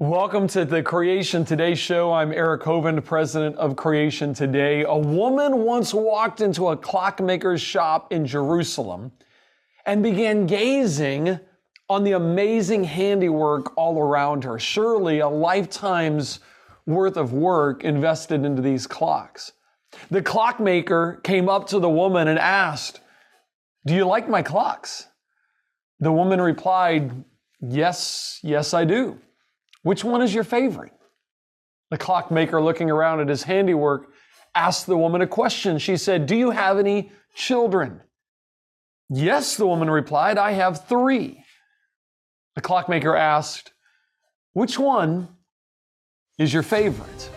Welcome 0.00 0.46
to 0.50 0.64
the 0.64 0.80
Creation 0.80 1.44
Today 1.44 1.74
show. 1.74 2.12
I'm 2.12 2.30
Eric 2.30 2.62
Hovind, 2.62 3.04
president 3.04 3.56
of 3.56 3.74
Creation 3.74 4.32
Today. 4.32 4.84
A 4.84 4.96
woman 4.96 5.64
once 5.64 5.92
walked 5.92 6.40
into 6.40 6.68
a 6.68 6.76
clockmaker's 6.76 7.60
shop 7.60 8.12
in 8.12 8.24
Jerusalem 8.24 9.10
and 9.84 10.00
began 10.00 10.46
gazing 10.46 11.40
on 11.88 12.04
the 12.04 12.12
amazing 12.12 12.84
handiwork 12.84 13.76
all 13.76 13.98
around 13.98 14.44
her. 14.44 14.56
Surely 14.60 15.18
a 15.18 15.28
lifetime's 15.28 16.38
worth 16.86 17.16
of 17.16 17.32
work 17.32 17.82
invested 17.82 18.44
into 18.44 18.62
these 18.62 18.86
clocks. 18.86 19.50
The 20.12 20.22
clockmaker 20.22 21.20
came 21.24 21.48
up 21.48 21.66
to 21.70 21.80
the 21.80 21.90
woman 21.90 22.28
and 22.28 22.38
asked, 22.38 23.00
Do 23.84 23.96
you 23.96 24.04
like 24.04 24.28
my 24.28 24.42
clocks? 24.42 25.08
The 25.98 26.12
woman 26.12 26.40
replied, 26.40 27.24
Yes, 27.60 28.38
yes, 28.44 28.72
I 28.72 28.84
do. 28.84 29.18
Which 29.88 30.04
one 30.04 30.20
is 30.20 30.34
your 30.34 30.44
favorite? 30.44 30.92
The 31.90 31.96
clockmaker, 31.96 32.60
looking 32.60 32.90
around 32.90 33.20
at 33.20 33.30
his 33.30 33.44
handiwork, 33.44 34.12
asked 34.54 34.84
the 34.84 34.98
woman 34.98 35.22
a 35.22 35.26
question. 35.26 35.78
She 35.78 35.96
said, 35.96 36.26
Do 36.26 36.36
you 36.36 36.50
have 36.50 36.78
any 36.78 37.10
children? 37.34 38.02
Yes, 39.08 39.56
the 39.56 39.66
woman 39.66 39.88
replied, 39.88 40.36
I 40.36 40.52
have 40.52 40.86
three. 40.86 41.42
The 42.54 42.60
clockmaker 42.60 43.16
asked, 43.16 43.72
Which 44.52 44.78
one 44.78 45.28
is 46.38 46.52
your 46.52 46.62
favorite? 46.62 47.30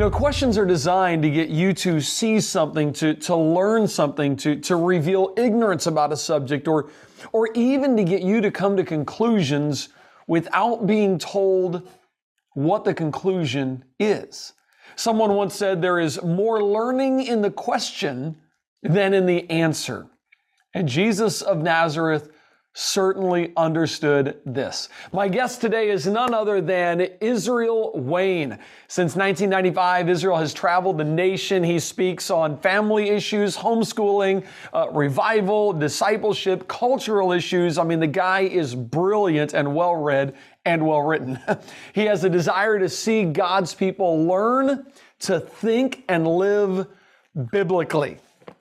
You 0.00 0.06
know, 0.06 0.10
questions 0.12 0.56
are 0.56 0.64
designed 0.64 1.22
to 1.24 1.30
get 1.30 1.50
you 1.50 1.74
to 1.74 2.00
see 2.00 2.40
something, 2.40 2.90
to, 2.94 3.12
to 3.16 3.36
learn 3.36 3.86
something, 3.86 4.34
to, 4.36 4.56
to 4.60 4.76
reveal 4.76 5.34
ignorance 5.36 5.86
about 5.86 6.10
a 6.10 6.16
subject, 6.16 6.66
or, 6.66 6.88
or 7.32 7.52
even 7.52 7.98
to 7.98 8.04
get 8.04 8.22
you 8.22 8.40
to 8.40 8.50
come 8.50 8.78
to 8.78 8.82
conclusions 8.82 9.90
without 10.26 10.86
being 10.86 11.18
told 11.18 11.86
what 12.54 12.84
the 12.84 12.94
conclusion 12.94 13.84
is. 13.98 14.54
Someone 14.96 15.34
once 15.34 15.54
said 15.54 15.82
there 15.82 16.00
is 16.00 16.22
more 16.22 16.64
learning 16.64 17.20
in 17.26 17.42
the 17.42 17.50
question 17.50 18.36
than 18.82 19.12
in 19.12 19.26
the 19.26 19.50
answer. 19.50 20.06
And 20.72 20.88
Jesus 20.88 21.42
of 21.42 21.58
Nazareth 21.58 22.30
certainly 22.72 23.52
understood 23.56 24.40
this. 24.46 24.88
My 25.12 25.26
guest 25.26 25.60
today 25.60 25.90
is 25.90 26.06
none 26.06 26.32
other 26.32 26.60
than 26.60 27.00
Israel 27.20 27.90
Wayne. 27.94 28.58
Since 28.86 29.16
1995, 29.16 30.08
Israel 30.08 30.36
has 30.36 30.54
traveled 30.54 30.98
the 30.98 31.04
nation. 31.04 31.64
He 31.64 31.80
speaks 31.80 32.30
on 32.30 32.58
family 32.58 33.10
issues, 33.10 33.56
homeschooling, 33.56 34.44
uh, 34.72 34.88
revival, 34.92 35.72
discipleship, 35.72 36.68
cultural 36.68 37.32
issues. 37.32 37.76
I 37.76 37.82
mean, 37.82 37.98
the 37.98 38.06
guy 38.06 38.42
is 38.42 38.74
brilliant 38.74 39.52
and 39.52 39.74
well 39.74 39.96
read 39.96 40.36
and 40.64 40.86
well 40.86 41.02
written. 41.02 41.40
he 41.92 42.04
has 42.04 42.22
a 42.22 42.30
desire 42.30 42.78
to 42.78 42.88
see 42.88 43.24
God's 43.24 43.74
people 43.74 44.26
learn 44.26 44.86
to 45.20 45.40
think 45.40 46.04
and 46.08 46.26
live 46.26 46.86
biblically. 47.50 48.18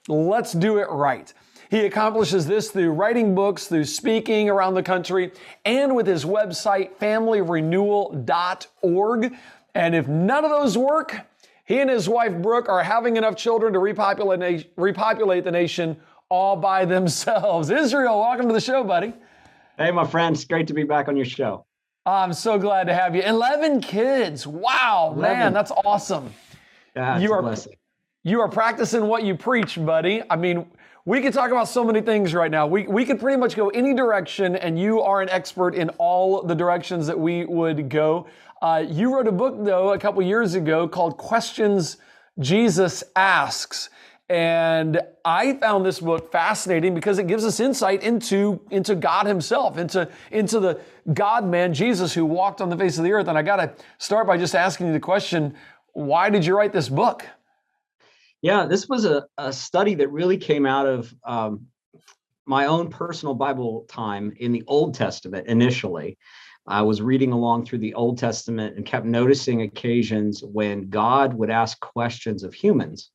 Let's 0.08 0.54
do 0.54 0.80
it 0.80 0.90
right. 0.90 1.32
He 1.70 1.86
accomplishes 1.86 2.46
this 2.48 2.72
through 2.72 2.90
writing 2.92 3.36
books, 3.36 3.68
through 3.68 3.86
speaking 3.86 4.50
around 4.50 4.74
the 4.74 4.82
country, 4.82 5.32
and 5.66 5.96
with 5.96 6.08
his 6.08 6.26
website, 6.26 6.98
familyrenewal.org. 6.98 9.34
And 9.76 9.94
if 9.94 10.08
none 10.08 10.44
of 10.44 10.50
those 10.50 10.76
work, 10.76 11.16
he 11.66 11.80
and 11.80 11.88
his 11.88 12.10
wife, 12.10 12.34
Brooke, 12.42 12.70
are 12.70 12.82
having 12.82 13.18
enough 13.18 13.36
children 13.36 13.72
to 13.74 13.80
repopulate, 13.80 14.72
repopulate 14.78 15.44
the 15.44 15.52
nation 15.52 15.96
all 16.28 16.56
by 16.56 16.86
themselves. 16.86 17.70
Israel, 17.72 18.20
welcome 18.20 18.48
to 18.48 18.54
the 18.54 18.60
show, 18.60 18.84
buddy. 18.84 19.14
Hey, 19.78 19.92
my 19.92 20.08
friends. 20.08 20.46
Great 20.46 20.66
to 20.68 20.74
be 20.74 20.82
back 20.84 21.08
on 21.08 21.16
your 21.16 21.28
show. 21.28 21.68
I'm 22.04 22.34
so 22.34 22.58
glad 22.58 22.88
to 22.88 22.96
have 22.96 23.16
you. 23.16 23.22
11 23.22 23.82
kids. 23.82 24.48
Wow, 24.48 25.14
11. 25.16 25.22
man, 25.22 25.54
that's 25.54 25.70
awesome. 25.70 26.34
Yeah, 26.96 27.20
you 27.20 27.32
are, 27.32 27.56
You 28.24 28.42
are 28.42 28.50
practicing 28.50 29.06
what 29.06 29.22
you 29.24 29.36
preach, 29.36 29.78
buddy. 29.86 30.24
I 30.28 30.36
mean, 30.36 30.66
we 31.10 31.22
could 31.22 31.34
talk 31.34 31.50
about 31.50 31.68
so 31.68 31.84
many 31.84 32.02
things 32.02 32.36
right 32.36 32.52
now. 32.52 32.68
We, 32.68 32.86
we 32.86 33.04
could 33.04 33.20
pretty 33.20 33.36
much 33.36 33.56
go 33.56 33.70
any 33.70 33.96
direction, 33.96 34.56
and 34.56 34.80
you 34.80 35.02
are 35.02 35.24
an 35.24 35.30
expert 35.30 35.74
in 35.74 35.90
all 35.98 36.44
the 36.44 36.54
directions 36.54 37.08
that 37.08 37.20
we 37.20 37.46
would 37.46 37.90
go. 37.90 38.28
Uh, 38.62 38.86
you 38.88 39.16
wrote 39.16 39.28
a 39.28 39.32
book, 39.32 39.56
though, 39.58 39.94
a 39.94 39.98
couple 39.98 40.22
years 40.22 40.54
ago 40.54 40.88
called 40.88 41.18
Questions 41.18 41.98
Jesus 42.38 43.04
Asks. 43.16 43.90
And 44.30 45.02
I 45.26 45.54
found 45.54 45.84
this 45.84 46.00
book 46.00 46.32
fascinating 46.32 46.94
because 46.94 47.18
it 47.18 47.26
gives 47.26 47.44
us 47.44 47.60
insight 47.60 48.04
into, 48.04 48.62
into 48.70 48.94
God 48.94 49.26
Himself, 49.26 49.80
into, 49.80 50.08
into 50.30 50.60
the 50.60 50.80
God 51.12 51.44
man, 51.44 51.74
Jesus, 51.74 52.14
who 52.14 52.24
walked 52.24 52.62
on 52.62 52.70
the 52.70 52.78
face 52.78 53.00
of 53.00 53.04
the 53.04 53.14
earth. 53.14 53.28
And 53.28 53.36
I 53.36 53.42
got 53.42 53.56
to 53.56 53.74
start 53.98 54.28
by 54.28 54.38
just 54.38 54.54
asking 54.54 54.86
you 54.86 54.94
the 54.94 55.00
question 55.00 55.56
why 55.94 56.30
did 56.30 56.46
you 56.46 56.56
write 56.56 56.72
this 56.72 56.88
book? 56.88 57.26
Yeah, 58.42 58.66
this 58.66 58.88
was 58.88 59.06
a, 59.06 59.26
a 59.38 59.52
study 59.52 59.96
that 59.96 60.12
really 60.12 60.38
came 60.38 60.66
out 60.66 60.88
of 60.88 61.14
um, 61.26 61.68
my 62.46 62.68
own 62.68 62.90
personal 62.90 63.36
Bible 63.36 63.86
time 63.90 64.34
in 64.38 64.52
the 64.52 64.64
Old 64.66 64.94
Testament 64.94 65.48
initially. 65.48 66.18
I 66.66 66.84
was 66.84 67.02
reading 67.02 67.32
along 67.32 67.66
through 67.66 67.80
the 67.80 67.96
Old 67.96 68.18
Testament 68.18 68.78
and 68.78 68.86
kept 68.86 69.06
noticing 69.06 69.62
occasions 69.62 70.44
when 70.44 70.90
God 70.90 71.34
would 71.34 71.50
ask 71.50 71.80
questions 71.80 72.44
of 72.44 72.54
humans. 72.54 73.12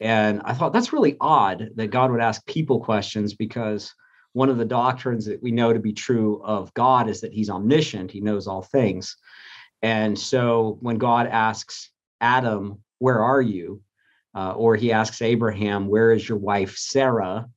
And 0.00 0.42
I 0.44 0.52
thought 0.54 0.72
that's 0.72 0.92
really 0.92 1.16
odd 1.20 1.70
that 1.76 1.88
God 1.88 2.10
would 2.10 2.20
ask 2.20 2.44
people 2.46 2.80
questions 2.80 3.34
because 3.34 3.92
one 4.32 4.48
of 4.48 4.58
the 4.58 4.64
doctrines 4.64 5.26
that 5.26 5.42
we 5.42 5.52
know 5.52 5.72
to 5.72 5.78
be 5.78 5.92
true 5.92 6.42
of 6.44 6.72
God 6.74 7.08
is 7.08 7.20
that 7.20 7.32
he's 7.32 7.50
omniscient, 7.50 8.10
he 8.10 8.20
knows 8.20 8.46
all 8.46 8.62
things. 8.62 9.16
And 9.82 10.18
so 10.18 10.78
when 10.80 10.98
God 10.98 11.26
asks 11.26 11.90
Adam, 12.20 12.78
Where 12.98 13.22
are 13.22 13.42
you? 13.42 13.82
Uh, 14.34 14.52
or 14.52 14.76
he 14.76 14.92
asks 14.92 15.22
Abraham, 15.22 15.88
Where 15.88 16.12
is 16.12 16.28
your 16.28 16.38
wife 16.38 16.76
Sarah? 16.76 17.48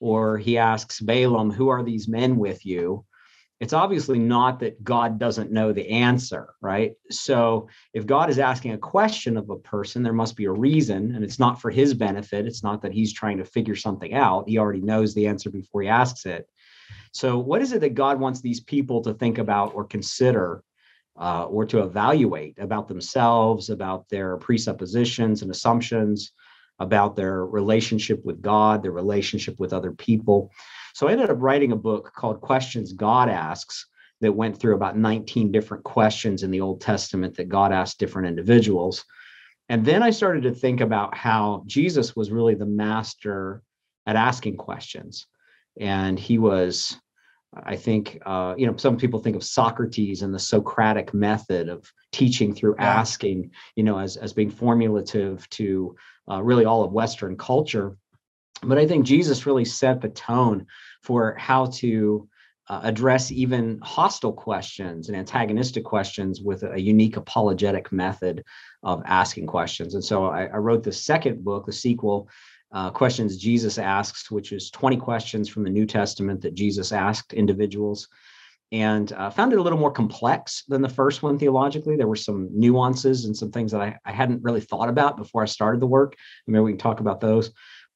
Or 0.00 0.38
he 0.38 0.58
asks 0.58 1.00
Balaam, 1.00 1.50
Who 1.50 1.68
are 1.68 1.82
these 1.82 2.08
men 2.08 2.36
with 2.36 2.64
you? 2.64 3.04
It's 3.60 3.72
obviously 3.72 4.20
not 4.20 4.60
that 4.60 4.84
God 4.84 5.18
doesn't 5.18 5.50
know 5.50 5.72
the 5.72 5.88
answer, 5.88 6.54
right? 6.60 6.92
So 7.10 7.68
if 7.92 8.06
God 8.06 8.30
is 8.30 8.38
asking 8.38 8.72
a 8.72 8.78
question 8.78 9.36
of 9.36 9.50
a 9.50 9.56
person, 9.56 10.04
there 10.04 10.12
must 10.12 10.36
be 10.36 10.44
a 10.44 10.52
reason, 10.52 11.14
and 11.16 11.24
it's 11.24 11.40
not 11.40 11.60
for 11.60 11.70
his 11.70 11.92
benefit. 11.92 12.46
It's 12.46 12.62
not 12.62 12.82
that 12.82 12.92
he's 12.92 13.12
trying 13.12 13.38
to 13.38 13.44
figure 13.44 13.74
something 13.74 14.14
out. 14.14 14.48
He 14.48 14.58
already 14.58 14.80
knows 14.80 15.12
the 15.12 15.26
answer 15.26 15.50
before 15.50 15.82
he 15.82 15.88
asks 15.88 16.24
it. 16.24 16.48
So, 17.12 17.38
what 17.38 17.60
is 17.60 17.72
it 17.72 17.80
that 17.80 17.94
God 17.94 18.20
wants 18.20 18.40
these 18.40 18.60
people 18.60 19.02
to 19.02 19.14
think 19.14 19.38
about 19.38 19.74
or 19.74 19.84
consider 19.84 20.62
uh, 21.18 21.44
or 21.44 21.66
to 21.66 21.82
evaluate 21.82 22.58
about 22.58 22.88
themselves, 22.88 23.70
about 23.70 24.08
their 24.08 24.36
presuppositions 24.36 25.42
and 25.42 25.50
assumptions, 25.50 26.32
about 26.78 27.16
their 27.16 27.44
relationship 27.44 28.24
with 28.24 28.40
God, 28.40 28.82
their 28.82 28.92
relationship 28.92 29.58
with 29.58 29.72
other 29.72 29.90
people. 29.90 30.50
So 30.94 31.08
I 31.08 31.12
ended 31.12 31.30
up 31.30 31.38
writing 31.40 31.72
a 31.72 31.76
book 31.76 32.12
called 32.14 32.40
Questions 32.40 32.92
God 32.92 33.28
Asks 33.28 33.86
that 34.20 34.32
went 34.32 34.58
through 34.58 34.74
about 34.74 34.96
19 34.96 35.52
different 35.52 35.84
questions 35.84 36.42
in 36.42 36.50
the 36.50 36.60
Old 36.60 36.80
Testament 36.80 37.36
that 37.36 37.48
God 37.48 37.72
asked 37.72 37.98
different 37.98 38.28
individuals. 38.28 39.04
And 39.68 39.84
then 39.84 40.02
I 40.02 40.10
started 40.10 40.44
to 40.44 40.54
think 40.54 40.80
about 40.80 41.16
how 41.16 41.62
Jesus 41.66 42.16
was 42.16 42.30
really 42.30 42.54
the 42.54 42.66
master 42.66 43.62
at 44.06 44.16
asking 44.16 44.56
questions. 44.56 45.26
And 45.78 46.18
he 46.18 46.38
was 46.38 46.96
I 47.54 47.76
think 47.76 48.18
uh, 48.26 48.54
you 48.56 48.66
know 48.66 48.76
some 48.76 48.96
people 48.96 49.20
think 49.20 49.36
of 49.36 49.44
Socrates 49.44 50.22
and 50.22 50.34
the 50.34 50.38
Socratic 50.38 51.14
method 51.14 51.68
of 51.68 51.90
teaching 52.12 52.54
through 52.54 52.76
asking, 52.78 53.50
you 53.74 53.84
know, 53.84 53.98
as 53.98 54.16
as 54.16 54.32
being 54.32 54.50
formulative 54.50 55.48
to 55.50 55.96
uh, 56.30 56.42
really 56.42 56.64
all 56.64 56.84
of 56.84 56.92
Western 56.92 57.36
culture. 57.36 57.96
But 58.62 58.78
I 58.78 58.86
think 58.86 59.06
Jesus 59.06 59.46
really 59.46 59.64
set 59.64 60.00
the 60.00 60.08
tone 60.08 60.66
for 61.02 61.34
how 61.38 61.66
to 61.66 62.28
uh, 62.68 62.80
address 62.82 63.30
even 63.30 63.78
hostile 63.82 64.32
questions 64.32 65.08
and 65.08 65.16
antagonistic 65.16 65.84
questions 65.84 66.42
with 66.42 66.62
a 66.64 66.80
unique 66.80 67.16
apologetic 67.16 67.92
method 67.92 68.44
of 68.82 69.02
asking 69.06 69.46
questions. 69.46 69.94
And 69.94 70.04
so 70.04 70.26
I, 70.26 70.46
I 70.46 70.56
wrote 70.56 70.82
the 70.82 70.92
second 70.92 71.44
book, 71.44 71.66
the 71.66 71.72
sequel, 71.72 72.28
uh, 72.72 72.90
questions 72.90 73.36
Jesus 73.36 73.78
asks, 73.78 74.30
which 74.30 74.52
is 74.52 74.70
20 74.70 74.96
questions 74.96 75.48
from 75.48 75.64
the 75.64 75.70
New 75.70 75.86
Testament 75.86 76.42
that 76.42 76.54
Jesus 76.54 76.92
asked 76.92 77.32
individuals. 77.32 78.08
And 78.70 79.10
uh, 79.12 79.30
found 79.30 79.54
it 79.54 79.58
a 79.58 79.62
little 79.62 79.78
more 79.78 79.90
complex 79.90 80.64
than 80.68 80.82
the 80.82 80.90
first 80.90 81.22
one 81.22 81.38
theologically. 81.38 81.96
There 81.96 82.06
were 82.06 82.16
some 82.16 82.50
nuances 82.52 83.24
and 83.24 83.34
some 83.34 83.50
things 83.50 83.72
that 83.72 83.80
I, 83.80 83.96
I 84.04 84.12
hadn't 84.12 84.42
really 84.42 84.60
thought 84.60 84.90
about 84.90 85.16
before 85.16 85.42
I 85.42 85.46
started 85.46 85.80
the 85.80 85.86
work. 85.86 86.16
Maybe 86.46 86.62
we 86.62 86.72
can 86.72 86.78
talk 86.78 87.00
about 87.00 87.20
those. 87.20 87.50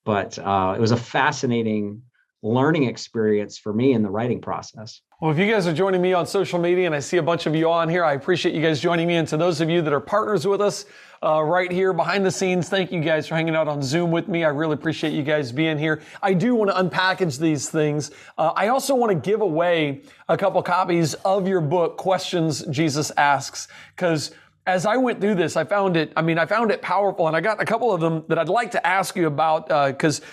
But 0.04 0.38
uh, 0.38 0.74
it 0.76 0.80
was 0.80 0.90
a 0.90 0.96
fascinating 0.96 2.02
learning 2.42 2.84
experience 2.84 3.56
for 3.56 3.72
me 3.72 3.92
in 3.92 4.02
the 4.02 4.10
writing 4.10 4.40
process. 4.40 5.00
Well, 5.20 5.30
if 5.30 5.38
you 5.38 5.48
guys 5.48 5.68
are 5.68 5.72
joining 5.72 6.02
me 6.02 6.12
on 6.12 6.26
social 6.26 6.58
media 6.58 6.86
and 6.86 6.94
I 6.94 6.98
see 6.98 7.18
a 7.18 7.22
bunch 7.22 7.46
of 7.46 7.54
you 7.54 7.70
on 7.70 7.88
here, 7.88 8.04
I 8.04 8.14
appreciate 8.14 8.52
you 8.52 8.60
guys 8.60 8.80
joining 8.80 9.06
me. 9.06 9.14
And 9.14 9.28
to 9.28 9.36
those 9.36 9.60
of 9.60 9.70
you 9.70 9.80
that 9.82 9.92
are 9.92 10.00
partners 10.00 10.44
with 10.44 10.60
us 10.60 10.84
uh, 11.22 11.40
right 11.40 11.70
here 11.70 11.92
behind 11.92 12.26
the 12.26 12.32
scenes, 12.32 12.68
thank 12.68 12.90
you 12.90 13.00
guys 13.00 13.28
for 13.28 13.36
hanging 13.36 13.54
out 13.54 13.68
on 13.68 13.80
Zoom 13.80 14.10
with 14.10 14.26
me. 14.26 14.42
I 14.42 14.48
really 14.48 14.74
appreciate 14.74 15.12
you 15.12 15.22
guys 15.22 15.52
being 15.52 15.78
here. 15.78 16.02
I 16.20 16.34
do 16.34 16.56
want 16.56 16.72
to 16.72 16.76
unpackage 16.76 17.38
these 17.38 17.70
things. 17.70 18.10
Uh, 18.36 18.52
I 18.56 18.68
also 18.68 18.96
want 18.96 19.10
to 19.12 19.30
give 19.30 19.40
away 19.40 20.02
a 20.28 20.36
couple 20.36 20.60
copies 20.64 21.14
of 21.14 21.46
your 21.46 21.60
book, 21.60 21.96
Questions 21.96 22.64
Jesus 22.66 23.12
Asks, 23.16 23.68
because 23.94 24.32
as 24.66 24.86
I 24.86 24.96
went 24.96 25.20
through 25.20 25.36
this, 25.36 25.56
I 25.56 25.62
found 25.62 25.96
it, 25.96 26.12
I 26.16 26.22
mean, 26.22 26.38
I 26.38 26.46
found 26.46 26.72
it 26.72 26.82
powerful 26.82 27.28
and 27.28 27.36
I 27.36 27.40
got 27.40 27.60
a 27.60 27.64
couple 27.64 27.92
of 27.92 28.00
them 28.00 28.24
that 28.28 28.38
I'd 28.38 28.48
like 28.48 28.72
to 28.72 28.84
ask 28.84 29.14
you 29.14 29.28
about 29.28 29.68
because 29.88 30.20
uh, 30.20 30.24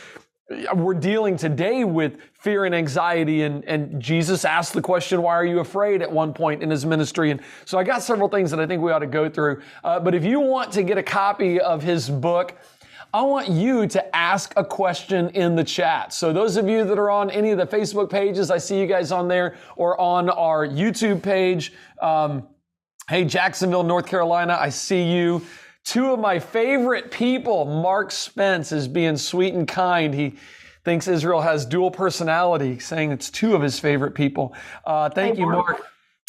we're 0.73 0.95
dealing 0.95 1.37
today 1.37 1.83
with 1.83 2.17
fear 2.33 2.65
and 2.65 2.73
anxiety 2.73 3.43
and, 3.43 3.63
and 3.65 4.01
jesus 4.01 4.43
asked 4.45 4.73
the 4.73 4.81
question 4.81 5.21
why 5.21 5.33
are 5.33 5.45
you 5.45 5.59
afraid 5.59 6.01
at 6.01 6.11
one 6.11 6.33
point 6.33 6.63
in 6.63 6.69
his 6.69 6.85
ministry 6.85 7.29
and 7.29 7.39
so 7.65 7.77
i 7.77 7.83
got 7.83 8.01
several 8.01 8.27
things 8.27 8.49
that 8.49 8.59
i 8.59 8.65
think 8.65 8.81
we 8.81 8.91
ought 8.91 8.99
to 8.99 9.07
go 9.07 9.29
through 9.29 9.61
uh, 9.83 9.99
but 9.99 10.15
if 10.15 10.23
you 10.23 10.39
want 10.39 10.71
to 10.71 10.81
get 10.81 10.97
a 10.97 11.03
copy 11.03 11.59
of 11.59 11.83
his 11.83 12.09
book 12.09 12.55
I 13.11 13.23
want 13.23 13.49
you 13.49 13.87
to 13.87 14.15
ask 14.15 14.53
a 14.55 14.63
question 14.63 15.29
in 15.29 15.55
the 15.55 15.63
chat. 15.63 16.13
So 16.13 16.31
those 16.31 16.57
of 16.57 16.69
you 16.69 16.85
that 16.85 16.99
are 16.99 17.09
on 17.09 17.31
any 17.31 17.49
of 17.49 17.57
the 17.57 17.65
Facebook 17.65 18.07
pages, 18.07 18.51
I 18.51 18.59
see 18.59 18.79
you 18.79 18.85
guys 18.85 19.11
on 19.11 19.27
there, 19.27 19.55
or 19.77 19.99
on 19.99 20.29
our 20.29 20.67
YouTube 20.67 21.23
page. 21.23 21.73
Um, 22.03 22.47
hey, 23.09 23.25
Jacksonville, 23.25 23.81
North 23.81 24.05
Carolina, 24.05 24.55
I 24.61 24.69
see 24.69 25.11
you. 25.11 25.41
Two 25.89 26.11
of 26.11 26.19
my 26.19 26.37
favorite 26.37 27.09
people, 27.09 27.65
Mark 27.65 28.11
Spence 28.11 28.71
is 28.71 28.87
being 28.87 29.17
sweet 29.17 29.55
and 29.55 29.67
kind. 29.67 30.13
He 30.13 30.35
thinks 30.85 31.07
Israel 31.07 31.41
has 31.41 31.65
dual 31.65 31.89
personality, 31.89 32.77
saying 32.77 33.11
it's 33.11 33.31
two 33.31 33.55
of 33.55 33.63
his 33.63 33.79
favorite 33.79 34.13
people. 34.13 34.53
Uh, 34.85 35.09
thank 35.09 35.39
you, 35.39 35.47
Mark. 35.47 35.81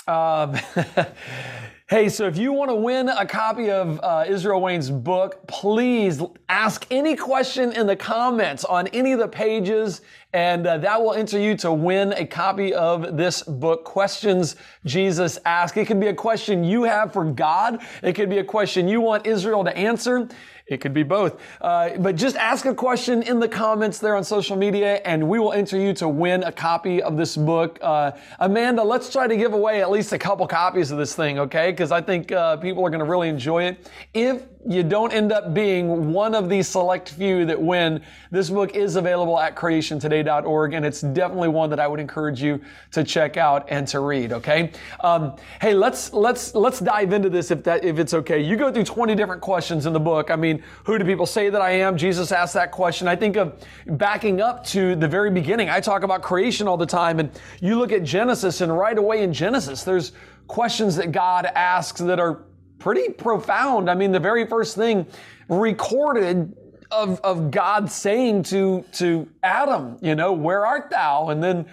Um, 0.09 0.57
Hey, 1.90 2.08
so 2.08 2.28
if 2.28 2.38
you 2.38 2.52
want 2.52 2.70
to 2.70 2.76
win 2.76 3.08
a 3.08 3.26
copy 3.26 3.69
of 3.69 3.98
uh, 4.04 4.25
Israel 4.25 4.60
Wayne's 4.60 4.92
book, 4.92 5.44
please 5.48 6.22
ask 6.48 6.87
any 6.88 7.16
question 7.16 7.72
in 7.72 7.88
the 7.88 7.96
comments 7.96 8.64
on 8.64 8.87
any 8.92 9.10
of 9.10 9.19
the 9.19 9.26
pages, 9.26 10.00
and 10.32 10.69
uh, 10.69 10.78
that 10.78 11.02
will 11.02 11.14
enter 11.14 11.37
you 11.37 11.56
to 11.56 11.72
win 11.72 12.12
a 12.12 12.25
copy 12.25 12.72
of 12.72 13.16
this 13.16 13.42
book, 13.42 13.82
Questions 13.82 14.54
Jesus 14.84 15.37
Asked. 15.44 15.76
It 15.78 15.87
could 15.87 15.98
be 15.98 16.06
a 16.06 16.14
question 16.14 16.62
you 16.62 16.84
have 16.84 17.12
for 17.12 17.25
God. 17.25 17.82
It 18.04 18.12
could 18.12 18.31
be 18.31 18.38
a 18.38 18.44
question 18.44 18.87
you 18.87 19.00
want 19.00 19.26
Israel 19.26 19.64
to 19.64 19.76
answer. 19.76 20.28
It 20.70 20.81
could 20.81 20.94
be 20.94 21.02
both. 21.02 21.40
Uh, 21.61 21.90
but 21.99 22.14
just 22.14 22.37
ask 22.37 22.64
a 22.64 22.75
question 22.75 23.22
in 23.25 23.40
the 23.40 23.49
comments 23.49 23.99
there 23.99 24.14
on 24.14 24.22
social 24.22 24.56
media, 24.56 25.02
and 25.05 25.28
we 25.28 25.40
will 25.40 25.52
enter 25.52 25.76
you 25.76 25.93
to 25.94 26.08
win 26.08 26.44
a 26.44 26.52
copy 26.52 27.02
of 27.02 27.17
this 27.17 27.37
book. 27.37 27.78
Uh, 27.82 28.12
Amanda, 28.38 28.82
let's 28.82 29.11
try 29.11 29.26
to 29.26 29.37
give 29.37 29.52
away 29.52 29.82
at 29.82 29.90
least 29.90 30.12
a 30.12 30.19
couple 30.19 30.46
copies 30.46 30.93
of 30.93 30.99
this 30.99 31.14
thing, 31.14 31.40
okay? 31.40 31.72
Because 31.72 31.90
I 31.90 32.00
think 32.00 32.31
uh, 32.31 32.56
people 32.56 32.87
are 32.87 32.90
going 32.90 33.05
to 33.05 33.11
really 33.11 33.28
enjoy 33.28 33.64
it. 33.64 33.90
If 34.14 34.44
you 34.69 34.83
don't 34.83 35.12
end 35.12 35.33
up 35.33 35.55
being 35.55 36.12
one 36.12 36.35
of 36.35 36.51
the 36.51 36.62
select 36.62 37.11
few 37.11 37.47
that 37.47 37.61
win, 37.61 38.03
this 38.31 38.51
book 38.51 38.75
is 38.75 38.97
available 38.97 39.39
at 39.39 39.57
creationtoday.org, 39.57 40.75
and 40.75 40.85
it's 40.85 41.01
definitely 41.01 41.49
one 41.49 41.71
that 41.71 41.81
I 41.81 41.89
would 41.89 41.99
encourage 41.99 42.43
you 42.43 42.61
to 42.93 43.03
check 43.03 43.39
out 43.39 43.67
and 43.71 43.89
to 43.89 44.01
read. 44.01 44.33
Okay. 44.33 44.71
Um, 45.01 45.37
hey, 45.62 45.73
let's 45.73 46.12
let's 46.12 46.55
let's 46.55 46.79
dive 46.79 47.12
into 47.15 47.31
this 47.31 47.51
if 47.51 47.65
that 47.65 47.85
if 47.85 47.99
it's 47.99 48.12
okay. 48.12 48.41
You 48.41 48.57
go 48.57 48.71
through 48.71 48.85
20 48.85 49.15
different 49.15 49.41
questions 49.41 49.87
in 49.87 49.95
the 49.95 50.01
book. 50.01 50.31
I 50.31 50.37
mean, 50.37 50.62
who 50.85 50.99
do 50.99 51.05
people 51.05 51.27
say 51.27 51.49
that 51.49 51.62
I 51.62 51.71
am? 51.71 51.97
Jesus 51.97 52.31
asked 52.31 52.55
that 52.55 52.71
question. 52.71 53.09
I 53.09 53.17
think 53.17 53.37
of 53.37 53.65
backing 53.87 54.43
up 54.43 54.65
to 54.67 54.95
the 54.95 55.09
very 55.09 55.31
beginning. 55.31 55.71
I 55.71 55.81
talk 55.81 56.03
about 56.03 56.21
creation 56.21 56.69
all 56.69 56.77
the 56.77 56.87
time, 56.87 57.19
and 57.19 57.31
you 57.61 57.79
look 57.79 57.93
at 57.93 58.03
Genesis, 58.03 58.61
and 58.61 58.77
right 58.77 58.99
away 58.99 59.23
in 59.23 59.33
Genesis, 59.33 59.85
there's 59.85 60.12
questions 60.47 60.97
that 60.97 61.12
God 61.12 61.47
asks 61.47 62.01
that 62.01 62.19
are 62.19 62.43
pretty 62.81 63.12
profound. 63.12 63.88
I 63.88 63.94
mean, 63.94 64.11
the 64.11 64.19
very 64.19 64.47
first 64.47 64.75
thing 64.75 65.06
recorded 65.49 66.56
of, 66.91 67.21
of 67.21 67.53
God 67.53 67.91
saying 67.91 68.43
to, 68.44 68.85
to 68.94 69.29
Adam, 69.44 69.99
you 70.00 70.17
know, 70.17 70.32
where 70.32 70.67
art 70.67 70.91
thou? 70.91 71.29
And 71.29 71.41
then, 71.43 71.67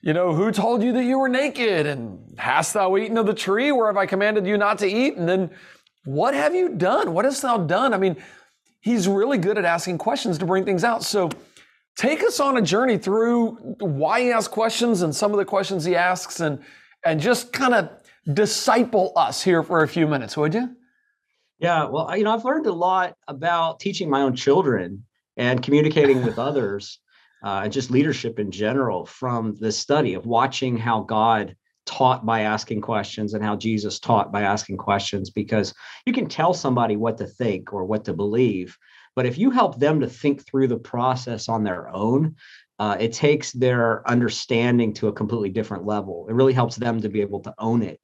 you 0.00 0.12
know, 0.12 0.34
who 0.34 0.50
told 0.50 0.82
you 0.82 0.92
that 0.94 1.04
you 1.04 1.18
were 1.18 1.28
naked? 1.28 1.86
And 1.86 2.34
hast 2.38 2.74
thou 2.74 2.96
eaten 2.96 3.16
of 3.18 3.26
the 3.26 3.34
tree 3.34 3.70
whereof 3.70 3.96
I 3.96 4.06
commanded 4.06 4.46
you 4.46 4.58
not 4.58 4.78
to 4.78 4.88
eat? 4.88 5.16
And 5.16 5.28
then, 5.28 5.50
what 6.04 6.34
have 6.34 6.54
you 6.54 6.70
done? 6.70 7.12
What 7.12 7.24
hast 7.24 7.42
thou 7.42 7.58
done? 7.58 7.92
I 7.92 7.98
mean, 7.98 8.16
he's 8.80 9.06
really 9.06 9.38
good 9.38 9.58
at 9.58 9.64
asking 9.64 9.98
questions 9.98 10.38
to 10.38 10.46
bring 10.46 10.64
things 10.64 10.84
out. 10.84 11.02
So, 11.02 11.30
take 11.96 12.22
us 12.22 12.40
on 12.40 12.56
a 12.56 12.62
journey 12.62 12.98
through 12.98 13.52
why 13.80 14.20
he 14.20 14.32
asks 14.32 14.48
questions 14.48 15.02
and 15.02 15.14
some 15.14 15.32
of 15.32 15.38
the 15.38 15.44
questions 15.44 15.84
he 15.84 15.96
asks 15.96 16.40
and 16.40 16.62
and 17.04 17.20
just 17.20 17.52
kind 17.52 17.74
of 17.74 17.90
disciple 18.32 19.12
us 19.16 19.42
here 19.42 19.62
for 19.62 19.82
a 19.82 19.88
few 19.88 20.06
minutes, 20.06 20.36
would 20.36 20.54
you? 20.54 20.74
Yeah, 21.58 21.84
well, 21.84 22.14
you 22.16 22.24
know, 22.24 22.34
I've 22.34 22.44
learned 22.44 22.66
a 22.66 22.72
lot 22.72 23.14
about 23.28 23.80
teaching 23.80 24.10
my 24.10 24.22
own 24.22 24.36
children 24.36 25.04
and 25.36 25.62
communicating 25.62 26.24
with 26.24 26.38
others, 26.38 26.98
uh, 27.44 27.62
and 27.64 27.72
just 27.72 27.90
leadership 27.90 28.38
in 28.38 28.50
general 28.50 29.06
from 29.06 29.54
the 29.60 29.72
study 29.72 30.14
of 30.14 30.26
watching 30.26 30.76
how 30.76 31.02
God 31.02 31.54
taught 31.86 32.26
by 32.26 32.40
asking 32.40 32.80
questions 32.80 33.32
and 33.32 33.44
how 33.44 33.54
Jesus 33.54 34.00
taught 34.00 34.32
by 34.32 34.42
asking 34.42 34.76
questions. 34.76 35.30
Because 35.30 35.72
you 36.04 36.12
can 36.12 36.28
tell 36.28 36.52
somebody 36.52 36.96
what 36.96 37.16
to 37.18 37.26
think 37.26 37.72
or 37.72 37.84
what 37.84 38.04
to 38.06 38.12
believe, 38.12 38.76
but 39.14 39.26
if 39.26 39.38
you 39.38 39.50
help 39.50 39.78
them 39.78 40.00
to 40.00 40.08
think 40.08 40.44
through 40.44 40.68
the 40.68 40.78
process 40.78 41.48
on 41.48 41.62
their 41.62 41.88
own, 41.88 42.34
uh, 42.78 42.96
it 43.00 43.12
takes 43.12 43.52
their 43.52 44.06
understanding 44.08 44.92
to 44.92 45.08
a 45.08 45.12
completely 45.12 45.48
different 45.48 45.86
level. 45.86 46.26
It 46.28 46.34
really 46.34 46.52
helps 46.52 46.76
them 46.76 47.00
to 47.00 47.08
be 47.08 47.22
able 47.22 47.40
to 47.40 47.54
own 47.58 47.82
it 47.82 48.00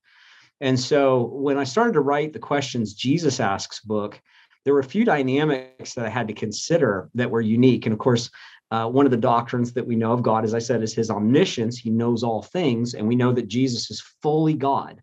and 0.62 0.78
so 0.78 1.24
when 1.32 1.58
I 1.58 1.64
started 1.64 1.94
to 1.94 2.00
write 2.00 2.32
the 2.32 2.38
questions 2.38 2.94
Jesus 2.94 3.40
asks 3.40 3.80
book, 3.80 4.22
there 4.64 4.72
were 4.72 4.80
a 4.80 4.84
few 4.84 5.04
dynamics 5.04 5.94
that 5.94 6.06
I 6.06 6.08
had 6.08 6.28
to 6.28 6.34
consider 6.34 7.10
that 7.14 7.32
were 7.32 7.40
unique. 7.40 7.84
And 7.84 7.92
of 7.92 7.98
course, 7.98 8.30
uh, 8.70 8.86
one 8.88 9.04
of 9.04 9.10
the 9.10 9.16
doctrines 9.16 9.72
that 9.72 9.86
we 9.86 9.96
know 9.96 10.12
of 10.12 10.22
God, 10.22 10.44
as 10.44 10.54
I 10.54 10.60
said, 10.60 10.80
is 10.80 10.94
his 10.94 11.10
omniscience. 11.10 11.76
He 11.76 11.90
knows 11.90 12.22
all 12.22 12.42
things. 12.42 12.94
And 12.94 13.08
we 13.08 13.16
know 13.16 13.32
that 13.32 13.48
Jesus 13.48 13.90
is 13.90 14.00
fully 14.22 14.54
God, 14.54 15.02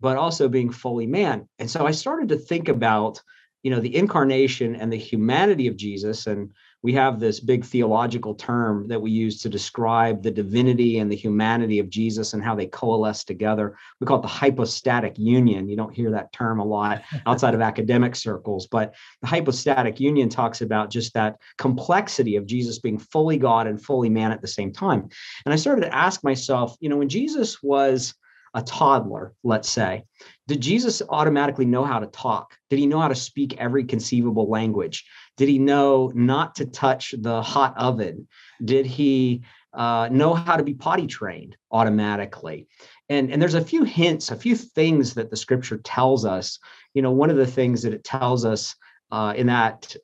but 0.00 0.18
also 0.18 0.50
being 0.50 0.70
fully 0.70 1.06
man. 1.06 1.48
And 1.58 1.70
so 1.70 1.86
I 1.86 1.90
started 1.92 2.28
to 2.28 2.36
think 2.36 2.68
about, 2.68 3.22
you 3.62 3.70
know, 3.70 3.80
the 3.80 3.96
incarnation 3.96 4.76
and 4.76 4.92
the 4.92 4.98
humanity 4.98 5.66
of 5.66 5.78
Jesus. 5.78 6.26
And 6.26 6.52
we 6.84 6.92
have 6.92 7.18
this 7.18 7.40
big 7.40 7.64
theological 7.64 8.34
term 8.34 8.86
that 8.88 9.00
we 9.00 9.10
use 9.10 9.40
to 9.40 9.48
describe 9.48 10.22
the 10.22 10.30
divinity 10.30 10.98
and 10.98 11.10
the 11.10 11.16
humanity 11.16 11.78
of 11.78 11.88
Jesus 11.88 12.34
and 12.34 12.44
how 12.44 12.54
they 12.54 12.66
coalesce 12.66 13.24
together. 13.24 13.78
We 14.00 14.06
call 14.06 14.18
it 14.18 14.22
the 14.22 14.28
hypostatic 14.28 15.18
union. 15.18 15.66
You 15.66 15.78
don't 15.78 15.94
hear 15.94 16.10
that 16.10 16.30
term 16.34 16.60
a 16.60 16.64
lot 16.64 17.02
outside 17.26 17.54
of 17.54 17.62
academic 17.62 18.14
circles, 18.14 18.66
but 18.66 18.94
the 19.22 19.28
hypostatic 19.28 19.98
union 19.98 20.28
talks 20.28 20.60
about 20.60 20.90
just 20.90 21.14
that 21.14 21.38
complexity 21.56 22.36
of 22.36 22.44
Jesus 22.44 22.78
being 22.78 22.98
fully 22.98 23.38
God 23.38 23.66
and 23.66 23.82
fully 23.82 24.10
man 24.10 24.30
at 24.30 24.42
the 24.42 24.46
same 24.46 24.70
time. 24.70 25.08
And 25.46 25.54
I 25.54 25.56
started 25.56 25.86
to 25.86 25.94
ask 25.94 26.22
myself, 26.22 26.76
you 26.80 26.90
know, 26.90 26.98
when 26.98 27.08
Jesus 27.08 27.62
was 27.62 28.14
a 28.54 28.62
toddler, 28.62 29.34
let's 29.42 29.68
say, 29.68 30.04
did 30.46 30.60
Jesus 30.60 31.02
automatically 31.08 31.66
know 31.66 31.84
how 31.84 31.98
to 31.98 32.06
talk? 32.06 32.56
Did 32.70 32.78
he 32.78 32.86
know 32.86 33.00
how 33.00 33.08
to 33.08 33.14
speak 33.14 33.56
every 33.58 33.84
conceivable 33.84 34.48
language? 34.48 35.04
Did 35.36 35.48
he 35.48 35.58
know 35.58 36.12
not 36.14 36.54
to 36.56 36.66
touch 36.66 37.14
the 37.18 37.42
hot 37.42 37.76
oven? 37.76 38.28
Did 38.64 38.86
he 38.86 39.42
uh, 39.72 40.08
know 40.12 40.34
how 40.34 40.56
to 40.56 40.62
be 40.62 40.74
potty 40.74 41.06
trained 41.06 41.56
automatically? 41.72 42.68
And, 43.08 43.30
and 43.30 43.42
there's 43.42 43.54
a 43.54 43.64
few 43.64 43.82
hints, 43.84 44.30
a 44.30 44.36
few 44.36 44.54
things 44.54 45.14
that 45.14 45.30
the 45.30 45.36
scripture 45.36 45.78
tells 45.78 46.24
us. 46.24 46.58
You 46.94 47.02
know, 47.02 47.10
one 47.10 47.30
of 47.30 47.36
the 47.36 47.46
things 47.46 47.82
that 47.82 47.92
it 47.92 48.04
tells 48.04 48.44
us 48.44 48.76
uh, 49.10 49.34
in 49.36 49.48
that 49.48 49.94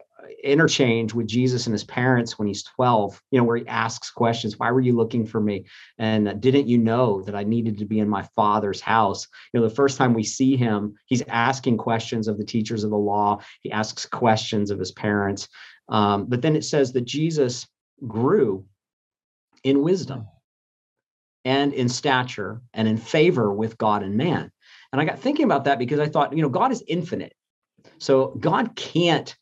interchange 0.42 1.14
with 1.14 1.26
Jesus 1.26 1.66
and 1.66 1.72
his 1.72 1.84
parents 1.84 2.38
when 2.38 2.49
he's 2.49 2.62
12, 2.62 3.20
you 3.30 3.38
know, 3.38 3.44
where 3.44 3.56
he 3.56 3.66
asks 3.66 4.10
questions, 4.10 4.58
why 4.58 4.70
were 4.70 4.80
you 4.80 4.96
looking 4.96 5.26
for 5.26 5.40
me? 5.40 5.64
And 5.99 6.40
didn't 6.40 6.68
you 6.68 6.78
know 6.78 7.22
that 7.22 7.34
I 7.34 7.44
needed 7.44 7.78
to 7.78 7.84
be 7.84 7.99
in 7.99 8.08
my 8.08 8.22
father's 8.37 8.80
house? 8.80 9.26
You 9.52 9.60
know, 9.60 9.68
the 9.68 9.75
first 9.75 9.99
time 9.99 10.14
we 10.14 10.22
see 10.22 10.56
him, 10.56 10.94
he's 11.06 11.22
asking 11.28 11.78
questions 11.78 12.28
of 12.28 12.38
the 12.38 12.44
teachers 12.44 12.84
of 12.84 12.90
the 12.90 12.96
law. 12.96 13.40
He 13.62 13.70
asks 13.72 14.06
questions 14.06 14.70
of 14.70 14.78
his 14.78 14.92
parents. 14.92 15.49
Um, 15.88 16.26
but 16.26 16.42
then 16.42 16.56
it 16.56 16.64
says 16.64 16.92
that 16.92 17.04
Jesus 17.04 17.66
grew 18.06 18.64
in 19.64 19.82
wisdom 19.82 20.26
and 21.44 21.72
in 21.72 21.88
stature 21.88 22.60
and 22.75 22.87
in 22.87 22.96
favor 22.96 23.52
with 23.52 23.78
God 23.78 24.02
and 24.02 24.16
man. 24.16 24.50
And 24.92 25.00
I 25.00 25.04
got 25.04 25.20
thinking 25.20 25.44
about 25.44 25.64
that 25.64 25.78
because 25.78 26.00
I 26.00 26.08
thought, 26.08 26.37
you 26.37 26.42
know, 26.42 26.49
God 26.49 26.72
is 26.72 26.82
infinite. 26.87 27.34
So 27.99 28.37
God 28.40 28.76
can't 28.76 29.34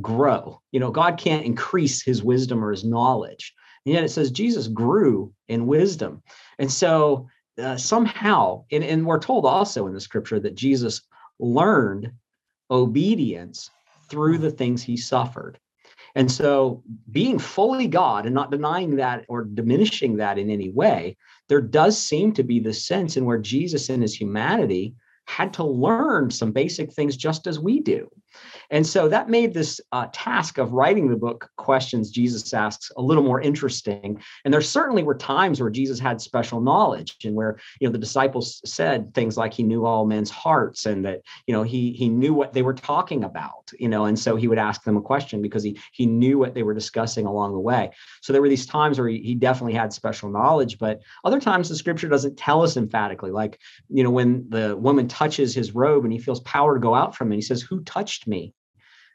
grow. 0.00 0.60
You 0.72 0.80
know, 0.80 0.90
God 0.90 1.18
can't 1.18 1.46
increase 1.46 2.02
his 2.02 2.22
wisdom 2.22 2.64
or 2.64 2.70
his 2.70 2.84
knowledge. 2.84 3.54
And 3.86 3.94
yet 3.94 4.04
it 4.04 4.10
says 4.10 4.30
Jesus 4.30 4.68
grew 4.68 5.32
in 5.48 5.66
wisdom. 5.66 6.22
And 6.58 6.70
so 6.70 7.28
uh, 7.58 7.76
somehow, 7.76 8.64
and, 8.70 8.84
and 8.84 9.06
we're 9.06 9.18
told 9.18 9.46
also 9.46 9.86
in 9.86 9.94
the 9.94 10.00
scripture 10.00 10.40
that 10.40 10.54
Jesus 10.54 11.02
learned 11.38 12.12
obedience 12.70 13.70
through 14.08 14.38
the 14.38 14.50
things 14.50 14.82
he 14.82 14.96
suffered. 14.96 15.58
And 16.14 16.30
so, 16.30 16.82
being 17.10 17.38
fully 17.38 17.86
God 17.86 18.24
and 18.24 18.34
not 18.34 18.50
denying 18.50 18.96
that 18.96 19.24
or 19.28 19.44
diminishing 19.44 20.16
that 20.16 20.38
in 20.38 20.50
any 20.50 20.70
way, 20.70 21.16
there 21.48 21.60
does 21.60 21.98
seem 21.98 22.32
to 22.32 22.42
be 22.42 22.60
this 22.60 22.84
sense 22.84 23.16
in 23.16 23.24
where 23.24 23.38
Jesus 23.38 23.90
in 23.90 24.02
his 24.02 24.14
humanity 24.14 24.94
had 25.28 25.52
to 25.54 25.64
learn 25.64 26.30
some 26.30 26.52
basic 26.52 26.92
things 26.92 27.16
just 27.16 27.46
as 27.46 27.60
we 27.60 27.80
do. 27.80 28.08
And 28.70 28.86
so 28.86 29.08
that 29.08 29.28
made 29.28 29.54
this 29.54 29.80
uh, 29.92 30.06
task 30.12 30.58
of 30.58 30.72
writing 30.72 31.08
the 31.08 31.16
book, 31.16 31.50
Questions 31.56 32.10
Jesus 32.10 32.52
Asks, 32.52 32.92
a 32.96 33.02
little 33.02 33.22
more 33.22 33.40
interesting. 33.40 34.20
And 34.44 34.52
there 34.52 34.60
certainly 34.60 35.02
were 35.02 35.14
times 35.14 35.60
where 35.60 35.70
Jesus 35.70 35.98
had 35.98 36.20
special 36.20 36.60
knowledge 36.60 37.16
and 37.24 37.34
where, 37.34 37.58
you 37.80 37.88
know, 37.88 37.92
the 37.92 37.98
disciples 37.98 38.60
said 38.64 39.14
things 39.14 39.36
like 39.36 39.54
he 39.54 39.62
knew 39.62 39.86
all 39.86 40.06
men's 40.06 40.30
hearts 40.30 40.86
and 40.86 41.04
that, 41.06 41.22
you 41.46 41.54
know, 41.54 41.62
he 41.62 41.92
he 41.92 42.08
knew 42.08 42.34
what 42.34 42.52
they 42.52 42.62
were 42.62 42.74
talking 42.74 43.24
about, 43.24 43.70
you 43.78 43.88
know, 43.88 44.04
and 44.04 44.18
so 44.18 44.36
he 44.36 44.48
would 44.48 44.58
ask 44.58 44.84
them 44.84 44.96
a 44.96 45.02
question 45.02 45.40
because 45.40 45.62
he 45.62 45.78
he 45.92 46.04
knew 46.04 46.38
what 46.38 46.54
they 46.54 46.62
were 46.62 46.74
discussing 46.74 47.26
along 47.26 47.54
the 47.54 47.60
way. 47.60 47.90
So 48.20 48.32
there 48.32 48.42
were 48.42 48.48
these 48.48 48.66
times 48.66 48.98
where 48.98 49.08
he, 49.08 49.18
he 49.20 49.34
definitely 49.34 49.74
had 49.74 49.92
special 49.92 50.30
knowledge, 50.30 50.78
but 50.78 51.00
other 51.24 51.40
times 51.40 51.68
the 51.68 51.76
scripture 51.76 52.08
doesn't 52.08 52.36
tell 52.36 52.62
us 52.62 52.76
emphatically, 52.76 53.30
like, 53.30 53.58
you 53.88 54.04
know, 54.04 54.10
when 54.10 54.46
the 54.50 54.76
woman 54.76 55.08
touches 55.18 55.54
his 55.54 55.74
robe 55.74 56.04
and 56.04 56.12
he 56.12 56.18
feels 56.18 56.40
power 56.40 56.74
to 56.74 56.80
go 56.80 56.94
out 56.94 57.16
from 57.16 57.32
it, 57.32 57.36
he 57.36 57.42
says, 57.42 57.62
Who 57.62 57.82
touched 57.82 58.26
me? 58.26 58.54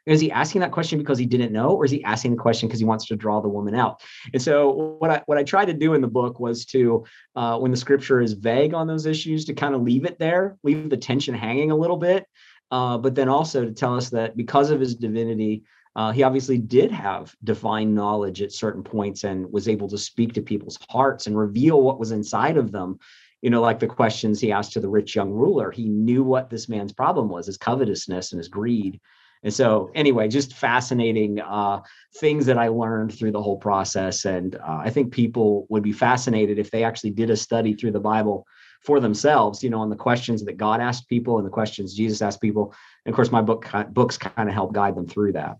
Is 0.06 0.20
he 0.20 0.30
asking 0.30 0.60
that 0.60 0.70
question 0.70 0.98
because 0.98 1.16
he 1.16 1.24
didn't 1.24 1.52
know, 1.52 1.70
or 1.70 1.86
is 1.86 1.90
he 1.90 2.04
asking 2.04 2.32
the 2.32 2.42
question 2.42 2.68
because 2.68 2.78
he 2.78 2.84
wants 2.84 3.06
to 3.06 3.16
draw 3.16 3.40
the 3.40 3.48
woman 3.48 3.74
out? 3.74 4.02
And 4.34 4.42
so, 4.42 4.96
what 4.98 5.10
I 5.10 5.22
what 5.24 5.38
I 5.38 5.44
tried 5.44 5.66
to 5.66 5.72
do 5.72 5.94
in 5.94 6.02
the 6.02 6.08
book 6.08 6.38
was 6.38 6.66
to, 6.66 7.06
uh, 7.36 7.58
when 7.58 7.70
the 7.70 7.76
scripture 7.78 8.20
is 8.20 8.34
vague 8.34 8.74
on 8.74 8.86
those 8.86 9.06
issues, 9.06 9.46
to 9.46 9.54
kind 9.54 9.74
of 9.74 9.80
leave 9.80 10.04
it 10.04 10.18
there, 10.18 10.58
leave 10.62 10.90
the 10.90 10.98
tension 10.98 11.34
hanging 11.34 11.70
a 11.70 11.76
little 11.76 11.96
bit, 11.96 12.26
uh, 12.70 12.98
but 12.98 13.14
then 13.14 13.30
also 13.30 13.64
to 13.64 13.72
tell 13.72 13.96
us 13.96 14.10
that 14.10 14.36
because 14.36 14.70
of 14.70 14.78
his 14.78 14.94
divinity, 14.94 15.62
uh, 15.96 16.12
he 16.12 16.22
obviously 16.22 16.58
did 16.58 16.90
have 16.90 17.34
divine 17.44 17.94
knowledge 17.94 18.42
at 18.42 18.52
certain 18.52 18.82
points 18.82 19.24
and 19.24 19.50
was 19.50 19.68
able 19.68 19.88
to 19.88 19.96
speak 19.96 20.34
to 20.34 20.42
people's 20.42 20.78
hearts 20.90 21.26
and 21.26 21.38
reveal 21.38 21.80
what 21.80 21.98
was 21.98 22.10
inside 22.10 22.58
of 22.58 22.72
them. 22.72 22.98
You 23.44 23.50
know, 23.50 23.60
like 23.60 23.78
the 23.78 23.86
questions 23.86 24.40
he 24.40 24.50
asked 24.52 24.72
to 24.72 24.80
the 24.80 24.88
rich 24.88 25.14
young 25.14 25.30
ruler. 25.30 25.70
He 25.70 25.86
knew 25.88 26.22
what 26.24 26.48
this 26.48 26.66
man's 26.66 26.94
problem 26.94 27.28
was 27.28 27.44
his 27.46 27.58
covetousness 27.58 28.32
and 28.32 28.38
his 28.38 28.48
greed. 28.48 28.98
And 29.42 29.52
so, 29.52 29.90
anyway, 29.94 30.28
just 30.28 30.54
fascinating 30.54 31.40
uh, 31.40 31.82
things 32.16 32.46
that 32.46 32.56
I 32.56 32.68
learned 32.68 33.12
through 33.12 33.32
the 33.32 33.42
whole 33.42 33.58
process. 33.58 34.24
And 34.24 34.56
uh, 34.56 34.80
I 34.86 34.88
think 34.88 35.12
people 35.12 35.66
would 35.68 35.82
be 35.82 35.92
fascinated 35.92 36.58
if 36.58 36.70
they 36.70 36.84
actually 36.84 37.10
did 37.10 37.28
a 37.28 37.36
study 37.36 37.74
through 37.74 37.92
the 37.92 38.00
Bible 38.00 38.46
for 38.80 38.98
themselves, 38.98 39.62
you 39.62 39.68
know, 39.68 39.80
on 39.80 39.90
the 39.90 39.96
questions 39.96 40.42
that 40.46 40.56
God 40.56 40.80
asked 40.80 41.06
people 41.10 41.36
and 41.36 41.46
the 41.46 41.50
questions 41.50 41.94
Jesus 41.94 42.22
asked 42.22 42.40
people. 42.40 42.74
And 43.04 43.12
of 43.12 43.16
course, 43.16 43.30
my 43.30 43.42
book 43.42 43.66
books 43.90 44.16
kind 44.16 44.48
of 44.48 44.54
help 44.54 44.72
guide 44.72 44.96
them 44.96 45.06
through 45.06 45.32
that. 45.32 45.58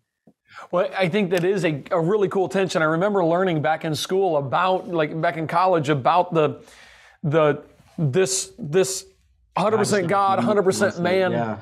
Well, 0.70 0.88
I 0.96 1.10
think 1.10 1.28
that 1.32 1.44
is 1.44 1.66
a, 1.66 1.82
a 1.90 2.00
really 2.00 2.28
cool 2.28 2.48
tension. 2.48 2.80
I 2.80 2.86
remember 2.86 3.22
learning 3.22 3.60
back 3.60 3.84
in 3.84 3.94
school 3.94 4.38
about, 4.38 4.88
like 4.88 5.20
back 5.20 5.36
in 5.36 5.46
college, 5.46 5.90
about 5.90 6.32
the 6.32 6.64
the 7.22 7.62
this 7.98 8.52
this 8.58 9.06
100% 9.56 10.08
God, 10.08 10.38
100% 10.40 11.00
man. 11.00 11.32
Yeah 11.32 11.58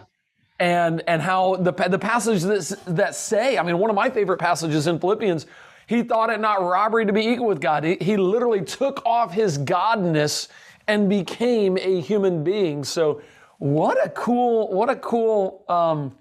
and 0.63 1.03
and 1.09 1.21
how 1.21 1.57
the 1.57 1.73
the 1.73 1.99
passage 1.99 2.43
that 2.43 2.79
that 2.87 3.17
say, 3.17 3.59
I 3.59 3.65
mean, 3.65 3.79
one 3.79 3.91
of 3.91 3.97
my 3.97 4.09
favorite 4.09 4.39
passages 4.39 4.87
in 4.87 5.01
Philippians, 5.01 5.47
he 5.89 6.05
thought 6.05 6.31
it 6.31 6.39
not 6.39 6.63
robbery 6.63 7.05
to 7.05 7.13
be 7.13 7.27
equal 7.27 7.49
with 7.49 7.61
God. 7.61 7.83
He, 7.83 7.97
he 8.01 8.17
literally 8.17 8.63
took 8.63 9.05
off 9.05 9.33
his 9.33 9.59
godness 9.59 10.47
and 10.87 11.09
became 11.09 11.77
a 11.79 12.01
human 12.01 12.45
being. 12.45 12.85
So, 12.85 13.23
what 13.59 14.05
a 14.05 14.09
cool 14.11 14.73
what 14.73 14.89
a 14.89 14.95
cool 14.97 15.65
um, 15.69 16.17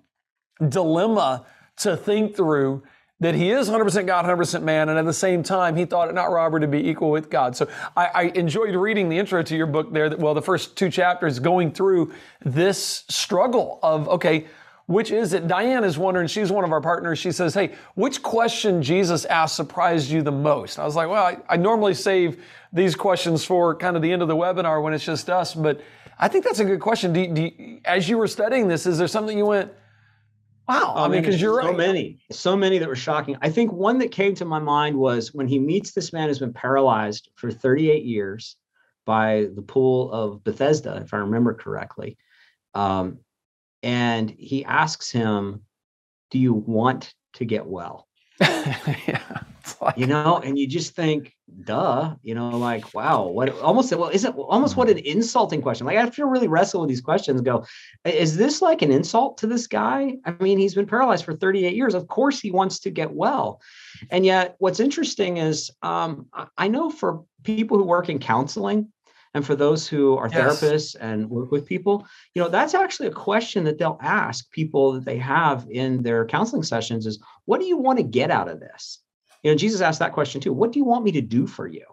dilemma 0.70 1.46
to 1.78 1.96
think 1.96 2.36
through 2.36 2.82
that 3.22 3.36
he 3.36 3.52
is 3.52 3.70
100% 3.70 4.06
God, 4.08 4.26
100% 4.26 4.64
man, 4.64 4.90
and 4.90 4.98
at 4.98 5.06
the 5.06 5.14
same 5.14 5.44
time, 5.44 5.76
he 5.76 5.86
thought 5.86 6.10
it 6.10 6.16
not 6.16 6.32
robbery 6.32 6.62
to 6.62 6.68
be 6.68 6.90
equal 6.90 7.12
with 7.12 7.30
God. 7.30 7.56
So 7.56 7.70
I, 7.96 8.06
I, 8.08 8.24
enjoyed 8.36 8.76
reading 8.76 9.10
the 9.10 9.18
intro 9.18 9.44
to 9.44 9.56
your 9.56 9.68
book 9.68 9.94
there. 9.94 10.10
That, 10.10 10.18
well, 10.18 10.34
the 10.34 10.42
first 10.42 10.76
two 10.76 10.90
chapters 10.90 11.38
going 11.38 11.72
through 11.72 12.14
this 12.44 13.06
struggle 13.08 13.80
of, 13.84 14.10
okay, 14.10 14.48
which 14.88 15.12
is 15.12 15.34
it? 15.34 15.48
Diane 15.48 15.84
is 15.84 16.00
wondering, 16.00 16.28
she's 16.28 16.52
one 16.52 16.64
of 16.64 16.72
our 16.72 16.82
partners. 16.82 17.20
She 17.20 17.32
says, 17.32 17.54
Hey, 17.54 17.76
which 17.94 18.24
question 18.24 18.82
Jesus 18.82 19.24
asked 19.26 19.56
surprised 19.56 20.10
you 20.10 20.24
the 20.24 20.32
most? 20.32 20.80
I 20.80 20.84
was 20.84 20.96
like, 20.96 21.08
Well, 21.08 21.24
I, 21.24 21.38
I 21.48 21.58
normally 21.58 21.94
save 21.94 22.44
these 22.74 22.96
questions 22.96 23.46
for 23.46 23.76
kind 23.76 23.96
of 23.96 24.02
the 24.02 24.12
end 24.12 24.22
of 24.22 24.28
the 24.28 24.36
webinar 24.36 24.82
when 24.84 24.94
it's 24.94 25.06
just 25.06 25.30
us, 25.30 25.54
but 25.54 25.80
I 26.20 26.28
think 26.28 26.44
that's 26.44 26.60
a 26.60 26.66
good 26.66 26.80
question. 26.80 27.14
Do, 27.14 27.28
do, 27.28 27.80
as 27.86 28.10
you 28.10 28.18
were 28.18 28.28
studying 28.28 28.68
this, 28.68 28.86
is 28.86 28.98
there 28.98 29.08
something 29.08 29.38
you 29.38 29.46
went, 29.46 29.72
Wow. 30.72 30.94
I 30.96 31.08
mean, 31.10 31.22
because 31.22 31.42
you're 31.42 31.62
so 31.62 31.68
right. 31.68 31.78
many, 31.78 32.20
so 32.32 32.56
many 32.56 32.78
that 32.78 32.88
were 32.88 32.96
shocking. 32.96 33.38
I 33.42 33.50
think 33.50 33.74
one 33.74 33.98
that 33.98 34.12
came 34.12 34.36
to 34.36 34.46
my 34.46 34.60
mind 34.60 34.96
was 34.96 35.34
when 35.34 35.48
he 35.48 35.60
meets 35.60 35.92
this 35.92 36.14
man 36.14 36.30
who's 36.30 36.40
been 36.40 36.54
paralyzed 36.54 37.30
for 37.36 37.52
38 37.52 38.06
years 38.06 38.56
by 39.06 39.48
the 39.54 39.62
pool 39.62 40.12
of 40.14 40.44
Bethesda, 40.46 41.02
if 41.04 41.14
I 41.14 41.18
remember 41.18 41.54
correctly. 41.54 42.18
Um, 42.74 43.20
and 43.84 44.30
he 44.30 44.64
asks 44.64 45.12
him, 45.12 45.64
Do 46.30 46.40
you 46.40 46.54
want 46.54 47.14
to 47.34 47.44
get 47.44 47.66
well? 47.66 48.08
yeah, 49.08 49.42
like, 49.82 49.98
you 49.98 50.08
know, 50.08 50.38
and 50.44 50.58
you 50.58 50.68
just 50.68 50.96
think, 50.96 51.36
duh, 51.64 52.16
you 52.24 52.36
know, 52.36 52.50
like, 52.50 52.94
wow, 52.94 53.28
what 53.28 53.50
almost 53.60 53.94
well, 53.96 54.10
isn't 54.10 54.36
almost 54.36 54.76
what 54.76 54.90
an 54.90 55.00
insulting 55.00 55.62
question. 55.62 55.88
Like 55.88 55.98
I 55.98 56.02
have 56.02 56.16
to 56.16 56.26
really 56.26 56.48
wrestle 56.48 56.82
with 56.82 56.90
these 56.90 57.02
questions, 57.02 57.42
go, 57.42 57.66
is 58.06 58.38
this 58.38 58.62
like 58.62 58.82
an 58.82 58.92
insult 58.92 59.38
to 59.40 59.48
this 59.48 59.68
guy? 59.68 60.18
I 60.26 60.32
mean, 60.40 60.58
he's 60.58 60.76
been 60.76 60.86
paralyzed 60.86 61.26
for 61.26 61.36
38 61.36 61.76
years. 61.76 61.94
Of 61.94 62.08
course 62.08 62.40
he 62.40 62.52
wants 62.52 62.80
to 62.82 62.90
get 62.90 63.12
well. 63.12 63.62
And 64.10 64.26
yet 64.26 64.56
what's 64.60 64.80
interesting 64.80 65.38
is 65.38 65.72
um, 65.82 66.28
I 66.58 66.68
know 66.68 66.90
for 66.90 67.24
people 67.44 67.78
who 67.78 67.84
work 67.84 68.10
in 68.10 68.20
counseling, 68.20 68.92
and 69.34 69.46
for 69.46 69.56
those 69.56 69.88
who 69.88 70.18
are 70.18 70.30
yes. 70.32 70.62
therapists 70.62 70.96
and 71.00 71.30
work 71.30 71.52
with 71.52 71.66
people 71.66 72.06
you 72.34 72.42
know 72.42 72.50
that's 72.50 72.74
actually 72.74 73.08
a 73.08 73.12
question 73.12 73.64
that 73.64 73.78
they'll 73.78 74.00
ask 74.02 74.50
people 74.52 74.94
that 74.94 75.06
they 75.06 75.18
have 75.18 75.68
in 75.70 76.04
their 76.04 76.26
counseling 76.26 76.64
sessions 76.64 77.06
is 77.06 77.20
what 77.46 77.60
do 77.60 77.66
you 77.66 77.78
want 77.78 77.98
to 77.98 78.04
get 78.04 78.32
out 78.32 78.50
of 78.50 78.60
this 78.60 79.00
you 79.44 79.52
know, 79.52 79.58
Jesus 79.58 79.82
asked 79.82 80.00
that 80.00 80.14
question 80.14 80.42
too. 80.42 80.54
What 80.54 80.72
do 80.72 80.80
you 80.80 80.86
want 80.86 81.04
me 81.04 81.12
to 81.14 81.22
do 81.22 81.48
for 81.48 81.68
you? 81.68 81.86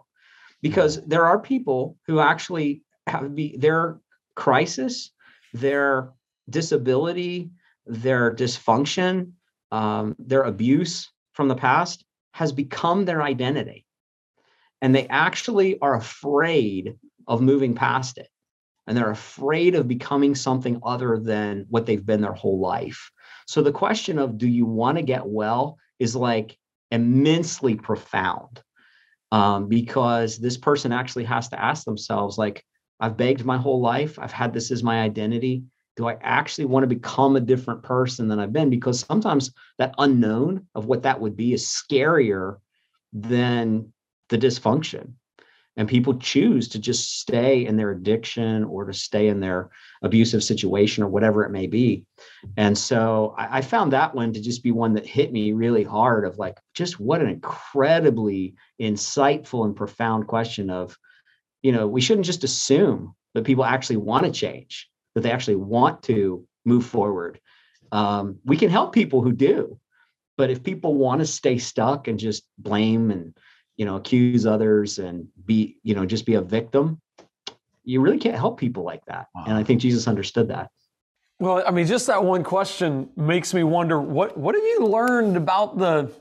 Because 0.61 1.01
there 1.05 1.25
are 1.25 1.39
people 1.39 1.97
who 2.05 2.19
actually 2.19 2.83
have 3.07 3.33
be 3.35 3.57
their 3.57 3.99
crisis, 4.35 5.11
their 5.53 6.11
disability, 6.49 7.51
their 7.85 8.33
dysfunction, 8.35 9.31
um, 9.71 10.15
their 10.19 10.43
abuse 10.43 11.09
from 11.33 11.47
the 11.47 11.55
past 11.55 12.03
has 12.33 12.51
become 12.51 13.05
their 13.05 13.21
identity. 13.21 13.85
And 14.81 14.93
they 14.93 15.07
actually 15.07 15.79
are 15.79 15.95
afraid 15.95 16.97
of 17.29 17.41
moving 17.41 17.75
past 17.75 18.17
it. 18.17 18.27
And 18.87 18.97
they're 18.97 19.11
afraid 19.11 19.75
of 19.75 19.87
becoming 19.87 20.33
something 20.33 20.81
other 20.83 21.19
than 21.19 21.67
what 21.69 21.85
they've 21.85 22.05
been 22.05 22.21
their 22.21 22.33
whole 22.33 22.59
life. 22.59 23.11
So 23.47 23.61
the 23.61 23.71
question 23.71 24.17
of 24.17 24.37
do 24.37 24.47
you 24.47 24.65
want 24.65 24.97
to 24.97 25.03
get 25.03 25.25
well 25.25 25.77
is 25.99 26.15
like 26.15 26.57
immensely 26.91 27.75
profound. 27.75 28.61
Um, 29.31 29.67
because 29.67 30.39
this 30.39 30.57
person 30.57 30.91
actually 30.91 31.25
has 31.25 31.49
to 31.49 31.63
ask 31.63 31.85
themselves 31.85 32.39
like 32.39 32.65
i've 32.99 33.15
begged 33.15 33.45
my 33.45 33.57
whole 33.57 33.79
life. 33.79 34.17
I've 34.17 34.31
had 34.31 34.53
this 34.53 34.71
as 34.71 34.81
my 34.81 35.01
identity. 35.01 35.63
Do 35.97 36.07
i 36.07 36.17
actually 36.21 36.65
want 36.65 36.83
to 36.83 36.87
become 36.87 37.35
a 37.35 37.41
different 37.41 37.83
person 37.83 38.27
than 38.27 38.39
i've 38.39 38.53
been? 38.53 38.71
Because 38.71 39.01
sometimes 39.01 39.51
that 39.77 39.93
unknown 39.99 40.65
of 40.73 40.87
what 40.87 41.03
that 41.03 41.21
would 41.21 41.37
be 41.37 41.53
is 41.53 41.67
scarier 41.67 42.57
than 43.13 43.93
the 44.29 44.37
dysfunction 44.37 45.13
and 45.77 45.87
people 45.87 46.15
choose 46.15 46.67
to 46.69 46.79
just 46.79 47.19
stay 47.19 47.65
in 47.65 47.77
their 47.77 47.91
addiction 47.91 48.63
or 48.65 48.85
to 48.85 48.93
stay 48.93 49.27
in 49.27 49.39
their 49.39 49.69
abusive 50.01 50.43
situation 50.43 51.03
or 51.03 51.07
whatever 51.07 51.43
it 51.43 51.51
may 51.51 51.67
be. 51.67 52.05
And 52.57 52.77
so 52.77 53.35
I, 53.37 53.59
I, 53.59 53.61
found 53.61 53.93
that 53.93 54.13
one 54.13 54.33
to 54.33 54.41
just 54.41 54.63
be 54.63 54.71
one 54.71 54.93
that 54.93 55.05
hit 55.05 55.31
me 55.31 55.53
really 55.53 55.83
hard 55.83 56.25
of 56.25 56.37
like 56.37 56.57
just 56.73 56.99
what 56.99 57.21
an 57.21 57.29
incredibly 57.29 58.55
insightful 58.81 59.65
and 59.65 59.75
profound 59.75 60.27
question 60.27 60.69
of 60.69 60.97
you 61.61 61.71
know 61.71 61.87
we 61.87 62.01
shouldn't 62.01 62.25
just 62.25 62.43
assume 62.43 63.15
that 63.33 63.45
people 63.45 63.63
actually 63.63 63.97
want 63.97 64.25
to 64.25 64.31
change 64.31 64.89
that 65.15 65.21
they 65.21 65.31
actually 65.31 65.55
want 65.55 66.03
to 66.03 66.45
move 66.65 66.85
forward. 66.85 67.39
Um, 67.91 68.39
we 68.43 68.57
can 68.57 68.69
help 68.69 68.93
people 68.93 69.21
who 69.21 69.31
do 69.31 69.79
but 70.39 70.49
if 70.49 70.63
people 70.63 70.95
want 70.95 71.19
to 71.19 71.25
stay 71.25 71.57
stuck 71.57 72.07
and 72.07 72.17
just 72.17 72.43
blame 72.57 73.11
and 73.11 73.35
you 73.79 73.85
know 73.85 73.95
accuse 73.95 74.45
others 74.45 74.99
and 74.99 75.25
be 75.45 75.77
you 75.83 75.95
know 75.95 76.05
just 76.05 76.25
be 76.25 76.35
a 76.35 76.41
victim 76.41 76.99
you 77.85 78.01
really 78.01 78.19
can't 78.19 78.35
help 78.35 78.59
people 78.59 78.83
like 78.83 79.03
that 79.05 79.27
wow. 79.33 79.45
and 79.47 79.55
i 79.55 79.63
think 79.63 79.79
jesus 79.79 80.05
understood 80.07 80.49
that 80.49 80.69
well 81.39 81.63
i 81.65 81.71
mean 81.71 81.87
just 81.87 82.05
that 82.05 82.21
one 82.21 82.43
question 82.43 83.09
makes 83.15 83.53
me 83.53 83.63
wonder 83.63 83.99
what 83.99 84.37
what 84.37 84.53
have 84.53 84.63
you 84.63 84.85
learned 84.85 85.37
about 85.37 85.77
the 85.77 86.11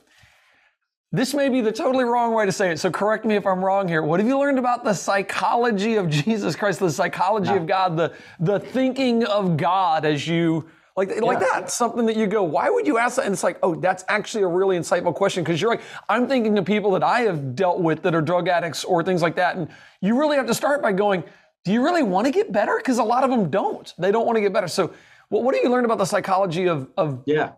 this 1.10 1.34
may 1.34 1.48
be 1.48 1.60
the 1.60 1.72
totally 1.72 2.04
wrong 2.04 2.32
way 2.32 2.46
to 2.46 2.52
say 2.52 2.70
it 2.70 2.78
so 2.78 2.92
correct 2.92 3.24
me 3.24 3.34
if 3.34 3.44
i'm 3.44 3.62
wrong 3.62 3.88
here 3.88 4.02
what 4.02 4.20
have 4.20 4.28
you 4.28 4.38
learned 4.38 4.60
about 4.60 4.84
the 4.84 4.94
psychology 4.94 5.96
of 5.96 6.08
jesus 6.24 6.54
christ 6.54 6.78
the 6.78 6.88
psychology 6.88 7.50
yeah. 7.50 7.56
of 7.56 7.66
god 7.66 7.96
the 7.96 8.12
the 8.38 8.60
thinking 8.60 9.24
of 9.24 9.56
god 9.56 10.04
as 10.04 10.28
you 10.28 10.64
Like, 10.98 11.10
yeah. 11.10 11.20
like 11.20 11.38
that, 11.38 11.70
something 11.70 12.06
that 12.06 12.16
you 12.16 12.26
go, 12.26 12.42
why 12.42 12.68
would 12.68 12.84
you 12.84 12.98
ask 12.98 13.14
that? 13.16 13.24
And 13.24 13.32
it's 13.32 13.44
like, 13.44 13.60
oh, 13.62 13.76
that's 13.76 14.04
actually 14.08 14.42
a 14.42 14.48
really 14.48 14.76
insightful 14.76 15.14
question. 15.14 15.44
Cause 15.44 15.60
you're 15.60 15.70
like, 15.70 15.82
I'm 16.08 16.26
thinking 16.26 16.56
to 16.56 16.62
people 16.64 16.90
that 16.90 17.04
I 17.04 17.20
have 17.20 17.54
dealt 17.54 17.78
with 17.78 18.02
that 18.02 18.16
are 18.16 18.20
drug 18.20 18.48
addicts 18.48 18.82
or 18.82 19.04
things 19.04 19.22
like 19.22 19.36
that. 19.36 19.54
And 19.54 19.68
you 20.00 20.18
really 20.18 20.36
have 20.36 20.48
to 20.48 20.54
start 20.54 20.82
by 20.82 20.90
going, 20.90 21.22
do 21.64 21.72
you 21.72 21.84
really 21.84 22.02
want 22.02 22.26
to 22.26 22.32
get 22.32 22.50
better? 22.50 22.78
Because 22.78 22.98
a 22.98 23.04
lot 23.04 23.22
of 23.22 23.30
them 23.30 23.48
don't. 23.48 23.94
They 23.96 24.10
don't 24.10 24.26
want 24.26 24.38
to 24.38 24.40
get 24.40 24.52
better. 24.52 24.66
So, 24.66 24.92
what, 25.28 25.44
what 25.44 25.54
do 25.54 25.60
you 25.62 25.70
learn 25.70 25.84
about 25.84 25.98
the 25.98 26.04
psychology 26.04 26.66
of, 26.66 26.88
of 26.96 27.22
yeah? 27.26 27.52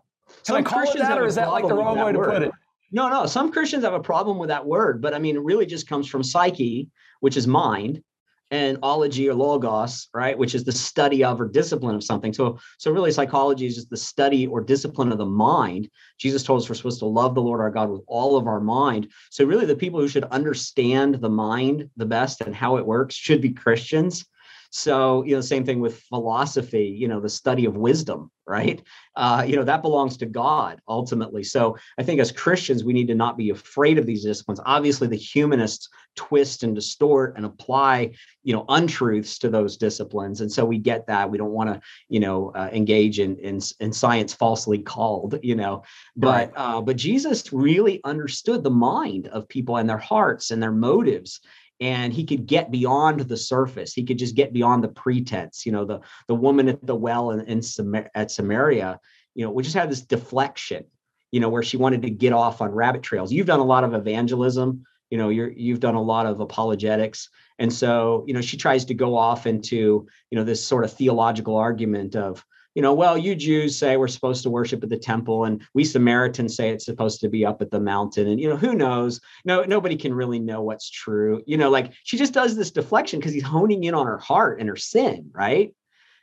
Can 0.45 0.57
I 0.57 0.61
call 0.61 0.77
Christians 0.77 1.05
it 1.05 1.07
that, 1.07 1.17
or 1.17 1.25
is 1.25 1.33
that 1.33 1.49
like 1.49 1.67
the 1.67 1.73
wrong 1.73 1.97
way 1.97 2.11
to 2.11 2.19
put 2.19 2.43
it? 2.43 2.51
No, 2.91 3.09
no. 3.09 3.25
Some 3.25 3.51
Christians 3.51 3.83
have 3.83 3.95
a 3.95 3.99
problem 3.99 4.37
with 4.37 4.49
that 4.49 4.63
word, 4.63 5.01
but 5.01 5.15
I 5.15 5.19
mean, 5.19 5.35
it 5.35 5.41
really 5.41 5.65
just 5.65 5.87
comes 5.87 6.07
from 6.07 6.21
psyche, 6.21 6.89
which 7.21 7.37
is 7.37 7.47
mind, 7.47 8.03
and 8.51 8.77
ology 8.83 9.29
or 9.29 9.33
logos, 9.33 10.09
right, 10.13 10.37
which 10.37 10.53
is 10.53 10.65
the 10.65 10.71
study 10.71 11.23
of 11.23 11.39
or 11.39 11.47
discipline 11.47 11.95
of 11.95 12.03
something. 12.03 12.33
So, 12.33 12.59
so 12.77 12.91
really, 12.91 13.11
psychology 13.11 13.65
is 13.65 13.75
just 13.75 13.89
the 13.89 13.97
study 13.97 14.45
or 14.45 14.61
discipline 14.61 15.11
of 15.11 15.17
the 15.17 15.25
mind. 15.25 15.89
Jesus 16.19 16.43
told 16.43 16.61
us 16.61 16.69
we're 16.69 16.75
supposed 16.75 16.99
to 16.99 17.05
love 17.05 17.33
the 17.33 17.41
Lord 17.41 17.61
our 17.61 17.71
God 17.71 17.89
with 17.89 18.01
all 18.07 18.35
of 18.35 18.47
our 18.47 18.59
mind. 18.59 19.07
So, 19.29 19.45
really, 19.45 19.65
the 19.65 19.75
people 19.75 20.01
who 20.01 20.09
should 20.09 20.25
understand 20.25 21.15
the 21.15 21.29
mind 21.29 21.89
the 21.95 22.05
best 22.05 22.41
and 22.41 22.53
how 22.53 22.75
it 22.75 22.85
works 22.85 23.15
should 23.15 23.41
be 23.41 23.51
Christians. 23.51 24.25
So, 24.71 25.23
you 25.23 25.35
know, 25.35 25.41
same 25.41 25.65
thing 25.65 25.81
with 25.81 25.99
philosophy, 25.99 26.85
you 26.85 27.09
know, 27.09 27.19
the 27.19 27.29
study 27.29 27.65
of 27.65 27.75
wisdom, 27.75 28.31
right? 28.47 28.81
Uh, 29.17 29.43
you 29.45 29.57
know, 29.57 29.65
that 29.65 29.81
belongs 29.81 30.15
to 30.17 30.25
God 30.25 30.81
ultimately. 30.87 31.43
So 31.43 31.77
I 31.99 32.03
think 32.03 32.21
as 32.21 32.31
Christians, 32.31 32.85
we 32.85 32.93
need 32.93 33.09
to 33.09 33.15
not 33.15 33.37
be 33.37 33.49
afraid 33.49 33.97
of 33.97 34.05
these 34.05 34.23
disciplines. 34.23 34.61
Obviously, 34.65 35.09
the 35.09 35.17
humanists 35.17 35.89
twist 36.15 36.63
and 36.63 36.73
distort 36.73 37.35
and 37.35 37.45
apply, 37.45 38.11
you 38.43 38.53
know, 38.53 38.63
untruths 38.69 39.37
to 39.39 39.49
those 39.49 39.75
disciplines. 39.75 40.39
And 40.39 40.49
so 40.49 40.63
we 40.63 40.77
get 40.77 41.05
that. 41.07 41.29
We 41.29 41.37
don't 41.37 41.51
want 41.51 41.69
to, 41.69 41.81
you 42.07 42.21
know, 42.21 42.53
uh, 42.55 42.69
engage 42.71 43.19
in, 43.19 43.35
in, 43.39 43.59
in 43.81 43.91
science 43.91 44.33
falsely 44.33 44.79
called, 44.79 45.37
you 45.43 45.55
know, 45.55 45.83
but, 46.15 46.27
right. 46.27 46.51
uh, 46.55 46.81
but 46.81 46.95
Jesus 46.95 47.51
really 47.51 47.99
understood 48.05 48.63
the 48.63 48.69
mind 48.69 49.27
of 49.27 49.49
people 49.49 49.77
and 49.77 49.89
their 49.89 49.97
hearts 49.97 50.51
and 50.51 50.63
their 50.63 50.71
motives 50.71 51.41
and 51.81 52.13
he 52.13 52.23
could 52.23 52.45
get 52.45 52.71
beyond 52.71 53.21
the 53.21 53.35
surface. 53.35 53.91
He 53.91 54.05
could 54.05 54.19
just 54.19 54.35
get 54.35 54.53
beyond 54.53 54.83
the 54.83 54.89
pretense 54.89 55.65
you 55.65 55.71
know 55.71 55.83
the 55.83 55.99
the 56.27 56.35
woman 56.35 56.69
at 56.69 56.85
the 56.85 56.95
well 56.95 57.31
in, 57.31 57.41
in 57.41 58.07
at 58.15 58.31
samaria 58.31 58.99
you 59.35 59.43
know 59.43 59.51
we 59.51 59.63
just 59.63 59.75
had 59.75 59.89
this 59.89 60.01
deflection 60.01 60.85
you 61.31 61.39
know 61.39 61.49
where 61.49 61.63
she 61.63 61.77
wanted 61.77 62.03
to 62.03 62.09
get 62.09 62.33
off 62.33 62.61
on 62.61 62.71
rabbit 62.71 63.03
trails. 63.03 63.31
You've 63.31 63.47
done 63.47 63.59
a 63.59 63.65
lot 63.65 63.83
of 63.83 63.93
evangelism 63.93 64.85
you 65.09 65.17
know 65.17 65.29
you're 65.29 65.51
you've 65.51 65.81
done 65.81 65.95
a 65.95 66.01
lot 66.01 66.25
of 66.25 66.39
apologetics. 66.39 67.29
And 67.59 67.71
so 67.71 68.23
you 68.27 68.33
know 68.33 68.41
she 68.41 68.57
tries 68.57 68.85
to 68.85 68.93
go 68.93 69.17
off 69.17 69.45
into 69.45 70.07
you 70.29 70.37
know 70.37 70.43
this 70.43 70.65
sort 70.65 70.83
of 70.83 70.93
theological 70.93 71.57
argument 71.57 72.15
of 72.15 72.45
you 72.75 72.81
know, 72.81 72.93
well, 72.93 73.17
you 73.17 73.35
Jews 73.35 73.77
say 73.77 73.97
we're 73.97 74.07
supposed 74.07 74.43
to 74.43 74.49
worship 74.49 74.83
at 74.83 74.89
the 74.89 74.97
temple, 74.97 75.45
and 75.45 75.61
we 75.73 75.83
Samaritans 75.83 76.55
say 76.55 76.69
it's 76.69 76.85
supposed 76.85 77.19
to 77.21 77.29
be 77.29 77.45
up 77.45 77.61
at 77.61 77.71
the 77.71 77.79
mountain. 77.79 78.27
And 78.27 78.39
you 78.39 78.47
know, 78.47 78.55
who 78.55 78.73
knows? 78.73 79.19
No, 79.43 79.63
nobody 79.63 79.95
can 79.95 80.13
really 80.13 80.39
know 80.39 80.61
what's 80.61 80.89
true. 80.89 81.41
You 81.45 81.57
know, 81.57 81.69
like 81.69 81.91
she 82.03 82.17
just 82.17 82.33
does 82.33 82.55
this 82.55 82.71
deflection 82.71 83.19
because 83.19 83.33
he's 83.33 83.43
honing 83.43 83.83
in 83.83 83.93
on 83.93 84.05
her 84.05 84.19
heart 84.19 84.59
and 84.59 84.69
her 84.69 84.77
sin, 84.77 85.29
right? 85.33 85.73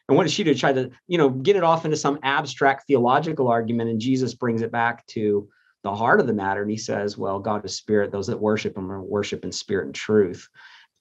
And 0.09 0.17
what 0.17 0.25
does 0.25 0.33
she 0.33 0.45
do? 0.45 0.55
Try 0.55 0.73
to, 0.73 0.90
you 1.07 1.19
know, 1.19 1.28
get 1.28 1.57
it 1.57 1.64
off 1.64 1.85
into 1.85 1.99
some 1.99 2.19
abstract 2.23 2.87
theological 2.87 3.49
argument, 3.49 3.90
and 3.90 4.00
Jesus 4.00 4.33
brings 4.35 4.62
it 4.62 4.73
back 4.73 5.07
to 5.09 5.49
the 5.83 5.95
heart 5.95 6.21
of 6.21 6.26
the 6.26 6.33
matter, 6.33 6.62
and 6.62 6.71
he 6.71 6.78
says, 6.78 7.19
"Well, 7.19 7.38
God 7.40 7.64
is 7.64 7.76
spirit; 7.76 8.11
those 8.11 8.26
that 8.28 8.40
worship 8.40 8.76
Him 8.76 8.90
are 8.90 9.02
worship 9.02 9.45
in 9.45 9.52
spirit 9.52 9.87
and 9.87 9.95
truth." 9.95 10.49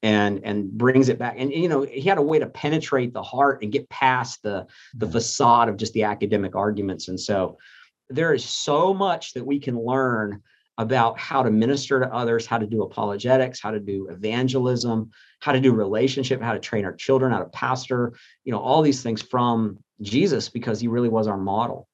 And 0.04 0.42
and 0.44 0.72
brings 0.72 1.10
it 1.10 1.20
back. 1.20 1.36
And 1.38 1.52
you 1.52 1.70
know 1.70 1.82
he 1.84 2.02
had 2.02 2.18
a 2.18 2.22
way 2.22 2.40
to 2.40 2.48
penetrate 2.48 3.14
the 3.14 3.24
heart 3.24 3.64
and 3.64 3.72
get 3.72 3.90
past 3.90 4.44
the 4.44 4.68
the 4.96 5.06
mm-hmm. 5.06 5.14
facade 5.14 5.70
of 5.70 5.78
just 5.78 5.94
the 5.94 6.04
academic 6.04 6.56
arguments. 6.56 7.08
And 7.08 7.20
so 7.20 7.58
there 8.10 8.34
is 8.34 8.46
so 8.46 8.94
much 8.94 9.34
that 9.34 9.46
we 9.46 9.60
can 9.60 9.78
learn 9.80 10.42
about 10.78 11.20
how 11.20 11.42
to 11.42 11.50
minister 11.50 12.00
to 12.00 12.14
others 12.14 12.46
how 12.46 12.58
to 12.58 12.68
do 12.68 12.84
apologetics 12.84 13.60
how 13.60 13.72
to 13.72 13.80
do 13.80 14.08
evangelism 14.10 15.10
how 15.40 15.52
to 15.52 15.60
do 15.60 15.74
relationship 15.74 16.42
how 16.42 16.54
to 16.54 16.60
train 16.60 16.86
our 16.86 16.94
children 16.94 17.32
how 17.32 17.40
to 17.40 17.50
pastor 17.50 18.14
you 18.44 18.52
know 18.52 18.60
all 18.60 18.82
these 18.82 19.02
things 19.02 19.22
from 19.22 19.78
jesus 20.02 20.50
because 20.50 20.80
he 20.80 20.88
really 20.88 21.10
was 21.10 21.28
our 21.28 21.38
model 21.38 21.87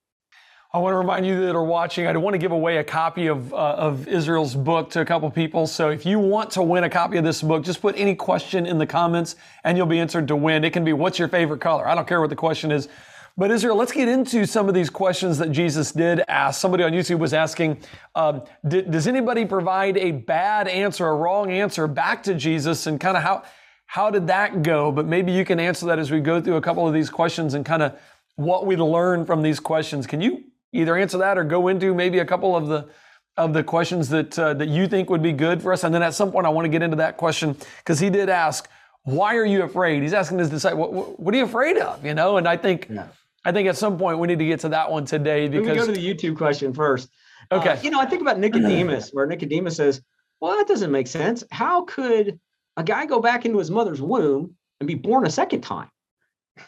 I 0.75 0.79
want 0.79 0.93
to 0.93 0.97
remind 0.97 1.27
you 1.27 1.39
that 1.45 1.55
are 1.55 1.63
watching, 1.63 2.07
I 2.07 2.17
want 2.17 2.33
to 2.33 2.39
give 2.39 2.51
away 2.51 2.77
a 2.77 2.83
copy 2.83 3.27
of, 3.27 3.53
uh, 3.53 3.57
of 3.57 4.07
Israel's 4.07 4.55
book 4.55 4.89
to 4.89 5.01
a 5.01 5.05
couple 5.05 5.29
people. 5.29 5.67
So 5.67 5.91
if 5.91 6.03
you 6.03 6.17
want 6.17 6.49
to 6.51 6.63
win 6.63 6.83
a 6.83 6.89
copy 6.89 7.17
of 7.17 7.23
this 7.23 7.43
book, 7.43 7.63
just 7.63 7.79
put 7.79 7.95
any 7.95 8.15
question 8.15 8.65
in 8.65 8.79
the 8.79 8.87
comments 8.87 9.35
and 9.63 9.77
you'll 9.77 9.85
be 9.85 9.99
answered 9.99 10.27
to 10.29 10.35
win. 10.35 10.63
It 10.63 10.73
can 10.73 10.83
be, 10.83 10.91
what's 10.91 11.19
your 11.19 11.27
favorite 11.27 11.61
color? 11.61 11.87
I 11.87 11.93
don't 11.93 12.07
care 12.07 12.19
what 12.21 12.31
the 12.31 12.35
question 12.35 12.71
is. 12.71 12.89
But 13.37 13.51
Israel, 13.51 13.75
let's 13.75 13.91
get 13.91 14.07
into 14.07 14.47
some 14.47 14.67
of 14.67 14.73
these 14.73 14.89
questions 14.89 15.37
that 15.37 15.51
Jesus 15.51 15.91
did 15.91 16.23
ask. 16.27 16.59
Somebody 16.59 16.83
on 16.83 16.91
YouTube 16.91 17.19
was 17.19 17.35
asking, 17.35 17.77
um, 18.15 18.41
does 18.67 19.05
anybody 19.05 19.45
provide 19.45 19.95
a 19.97 20.09
bad 20.09 20.67
answer, 20.67 21.05
a 21.05 21.13
wrong 21.13 21.51
answer 21.51 21.87
back 21.87 22.23
to 22.23 22.33
Jesus 22.33 22.87
and 22.87 22.99
kind 22.99 23.15
of 23.15 23.21
how, 23.21 23.43
how 23.85 24.09
did 24.09 24.25
that 24.25 24.63
go? 24.63 24.91
But 24.91 25.05
maybe 25.05 25.33
you 25.33 25.45
can 25.45 25.59
answer 25.59 25.85
that 25.85 25.99
as 25.99 26.09
we 26.09 26.19
go 26.19 26.41
through 26.41 26.55
a 26.55 26.61
couple 26.61 26.87
of 26.87 26.95
these 26.95 27.11
questions 27.11 27.53
and 27.53 27.63
kind 27.63 27.83
of 27.83 27.95
what 28.37 28.65
we 28.65 28.75
learn 28.75 29.23
from 29.23 29.43
these 29.43 29.59
questions. 29.59 30.07
Can 30.07 30.19
you 30.19 30.45
either 30.73 30.97
answer 30.97 31.19
that 31.19 31.37
or 31.37 31.43
go 31.43 31.69
into 31.69 31.93
maybe 31.93 32.19
a 32.19 32.25
couple 32.25 32.55
of 32.55 32.67
the 32.67 32.89
of 33.37 33.53
the 33.53 33.63
questions 33.63 34.09
that 34.09 34.37
uh, 34.37 34.53
that 34.55 34.67
you 34.67 34.87
think 34.87 35.09
would 35.09 35.23
be 35.23 35.31
good 35.31 35.61
for 35.61 35.73
us. 35.73 35.83
And 35.83 35.93
then 35.93 36.03
at 36.03 36.13
some 36.13 36.31
point, 36.31 36.45
I 36.45 36.49
want 36.49 36.65
to 36.65 36.69
get 36.69 36.81
into 36.81 36.97
that 36.97 37.17
question 37.17 37.55
because 37.77 37.99
he 37.99 38.09
did 38.09 38.29
ask, 38.29 38.67
"Why 39.03 39.35
are 39.35 39.45
you 39.45 39.63
afraid?" 39.63 40.03
He's 40.03 40.13
asking 40.13 40.39
his 40.39 40.49
disciple, 40.49 40.79
what, 40.79 41.19
what, 41.19 41.33
are 41.33 41.37
you 41.37 41.45
afraid 41.45 41.77
of?" 41.77 42.05
You 42.05 42.13
know, 42.13 42.37
and 42.37 42.47
I 42.47 42.57
think 42.57 42.87
yeah. 42.89 43.07
I 43.45 43.51
think 43.51 43.67
at 43.67 43.77
some 43.77 43.97
point 43.97 44.19
we 44.19 44.27
need 44.27 44.39
to 44.39 44.45
get 44.45 44.59
to 44.61 44.69
that 44.69 44.91
one 44.91 45.05
today 45.05 45.47
because 45.47 45.67
we 45.67 45.75
go 45.75 45.85
to 45.85 45.91
the 45.91 46.13
YouTube 46.13 46.37
question 46.37 46.73
first. 46.73 47.09
Okay, 47.51 47.71
uh, 47.71 47.81
you 47.81 47.89
know, 47.89 47.99
I 47.99 48.05
think 48.05 48.21
about 48.21 48.39
Nicodemus, 48.39 49.09
where 49.11 49.25
Nicodemus 49.25 49.77
says, 49.77 50.01
"Well, 50.39 50.57
that 50.57 50.67
doesn't 50.67 50.91
make 50.91 51.07
sense. 51.07 51.43
How 51.51 51.83
could 51.85 52.39
a 52.77 52.83
guy 52.83 53.05
go 53.05 53.19
back 53.19 53.45
into 53.45 53.59
his 53.59 53.71
mother's 53.71 54.01
womb 54.01 54.55
and 54.79 54.87
be 54.87 54.95
born 54.95 55.25
a 55.25 55.31
second 55.31 55.61
time?" 55.61 55.89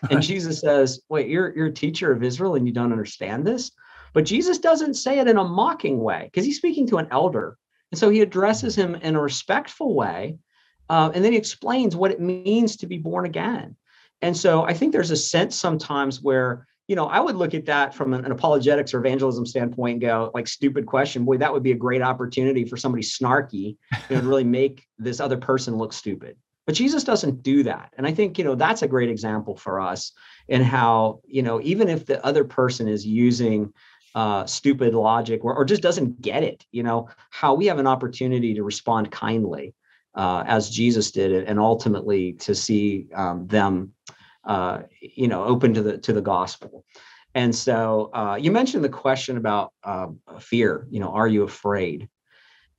And 0.10 0.22
Jesus 0.24 0.60
says, 0.62 1.00
"Wait, 1.10 1.30
you're 1.30 1.56
you're 1.56 1.68
a 1.68 1.74
teacher 1.74 2.12
of 2.12 2.24
Israel 2.24 2.56
and 2.56 2.66
you 2.66 2.74
don't 2.74 2.92
understand 2.92 3.46
this." 3.46 3.72
But 4.16 4.24
Jesus 4.24 4.60
doesn't 4.60 4.94
say 4.94 5.20
it 5.20 5.28
in 5.28 5.38
a 5.38 5.44
mocking 5.44 6.00
way 6.00 6.22
because 6.24 6.46
he's 6.46 6.56
speaking 6.56 6.88
to 6.88 6.98
an 6.98 7.10
elder. 7.12 7.58
And 7.92 8.00
so 8.00 8.10
he 8.10 8.22
addresses 8.22 8.74
him 8.74 8.96
in 8.96 9.18
a 9.18 9.22
respectful 9.22 9.94
way. 9.94 10.38
Uh, 10.90 11.12
and 11.14 11.24
then 11.24 11.34
he 11.34 11.38
explains 11.38 11.98
what 11.98 12.12
it 12.12 12.22
means 12.22 12.78
to 12.78 12.88
be 12.88 12.98
born 12.98 13.26
again. 13.26 13.76
And 14.22 14.36
so 14.36 14.64
I 14.64 14.74
think 14.74 14.94
there's 14.94 15.12
a 15.12 15.18
sense 15.18 15.58
sometimes 15.58 16.22
where, 16.22 16.66
you 16.88 16.96
know, 16.96 17.08
I 17.08 17.20
would 17.20 17.36
look 17.36 17.54
at 17.54 17.66
that 17.66 17.94
from 17.94 18.14
an, 18.14 18.24
an 18.24 18.32
apologetics 18.32 18.94
or 18.94 19.00
evangelism 19.00 19.46
standpoint 19.46 19.96
and 19.96 20.02
go, 20.02 20.32
like, 20.34 20.48
stupid 20.48 20.86
question. 20.86 21.26
Boy, 21.26 21.38
that 21.38 21.52
would 21.52 21.64
be 21.64 21.74
a 21.74 21.76
great 21.76 22.02
opportunity 22.02 22.64
for 22.64 22.78
somebody 22.78 23.04
snarky 23.04 23.76
and 24.10 24.24
really 24.24 24.44
make 24.62 24.86
this 24.98 25.20
other 25.20 25.38
person 25.38 25.76
look 25.76 25.92
stupid. 25.92 26.38
But 26.66 26.76
Jesus 26.76 27.04
doesn't 27.04 27.44
do 27.44 27.64
that. 27.64 27.94
And 27.98 28.08
I 28.08 28.14
think, 28.14 28.38
you 28.38 28.44
know, 28.44 28.56
that's 28.56 28.82
a 28.82 28.88
great 28.88 29.10
example 29.10 29.56
for 29.56 29.80
us 29.80 30.14
in 30.48 30.64
how, 30.64 31.22
you 31.26 31.44
know, 31.44 31.62
even 31.62 31.90
if 31.90 32.06
the 32.06 32.24
other 32.26 32.44
person 32.44 32.88
is 32.88 33.06
using 33.06 33.72
uh, 34.16 34.46
stupid 34.46 34.94
logic 34.96 35.44
or, 35.44 35.54
or 35.54 35.66
just 35.66 35.82
doesn't 35.82 36.22
get 36.22 36.42
it, 36.42 36.66
you 36.72 36.82
know, 36.82 37.10
how 37.30 37.54
we 37.54 37.66
have 37.66 37.80
an 37.80 37.86
opportunity 37.86 38.54
to 38.54 38.64
respond 38.64 39.12
kindly 39.12 39.74
uh, 40.16 40.46
as 40.48 40.70
Jesus 40.70 41.12
did 41.12 41.32
it, 41.32 41.48
and 41.48 41.60
ultimately 41.60 42.32
to 42.34 42.56
see 42.56 43.08
um, 43.14 43.46
them, 43.48 43.92
uh, 44.46 44.84
you 45.02 45.28
know, 45.28 45.44
open 45.44 45.74
to 45.74 45.82
the 45.82 45.98
to 45.98 46.14
the 46.14 46.22
gospel. 46.22 46.86
And 47.36 47.54
so 47.54 48.12
uh, 48.14 48.38
you 48.40 48.52
mentioned 48.54 48.86
the 48.86 48.90
question 48.90 49.36
about 49.36 49.74
um, 49.84 50.22
fear. 50.40 50.88
You 50.90 51.02
know, 51.02 51.10
are 51.10 51.28
you 51.28 51.44
afraid? 51.44 52.08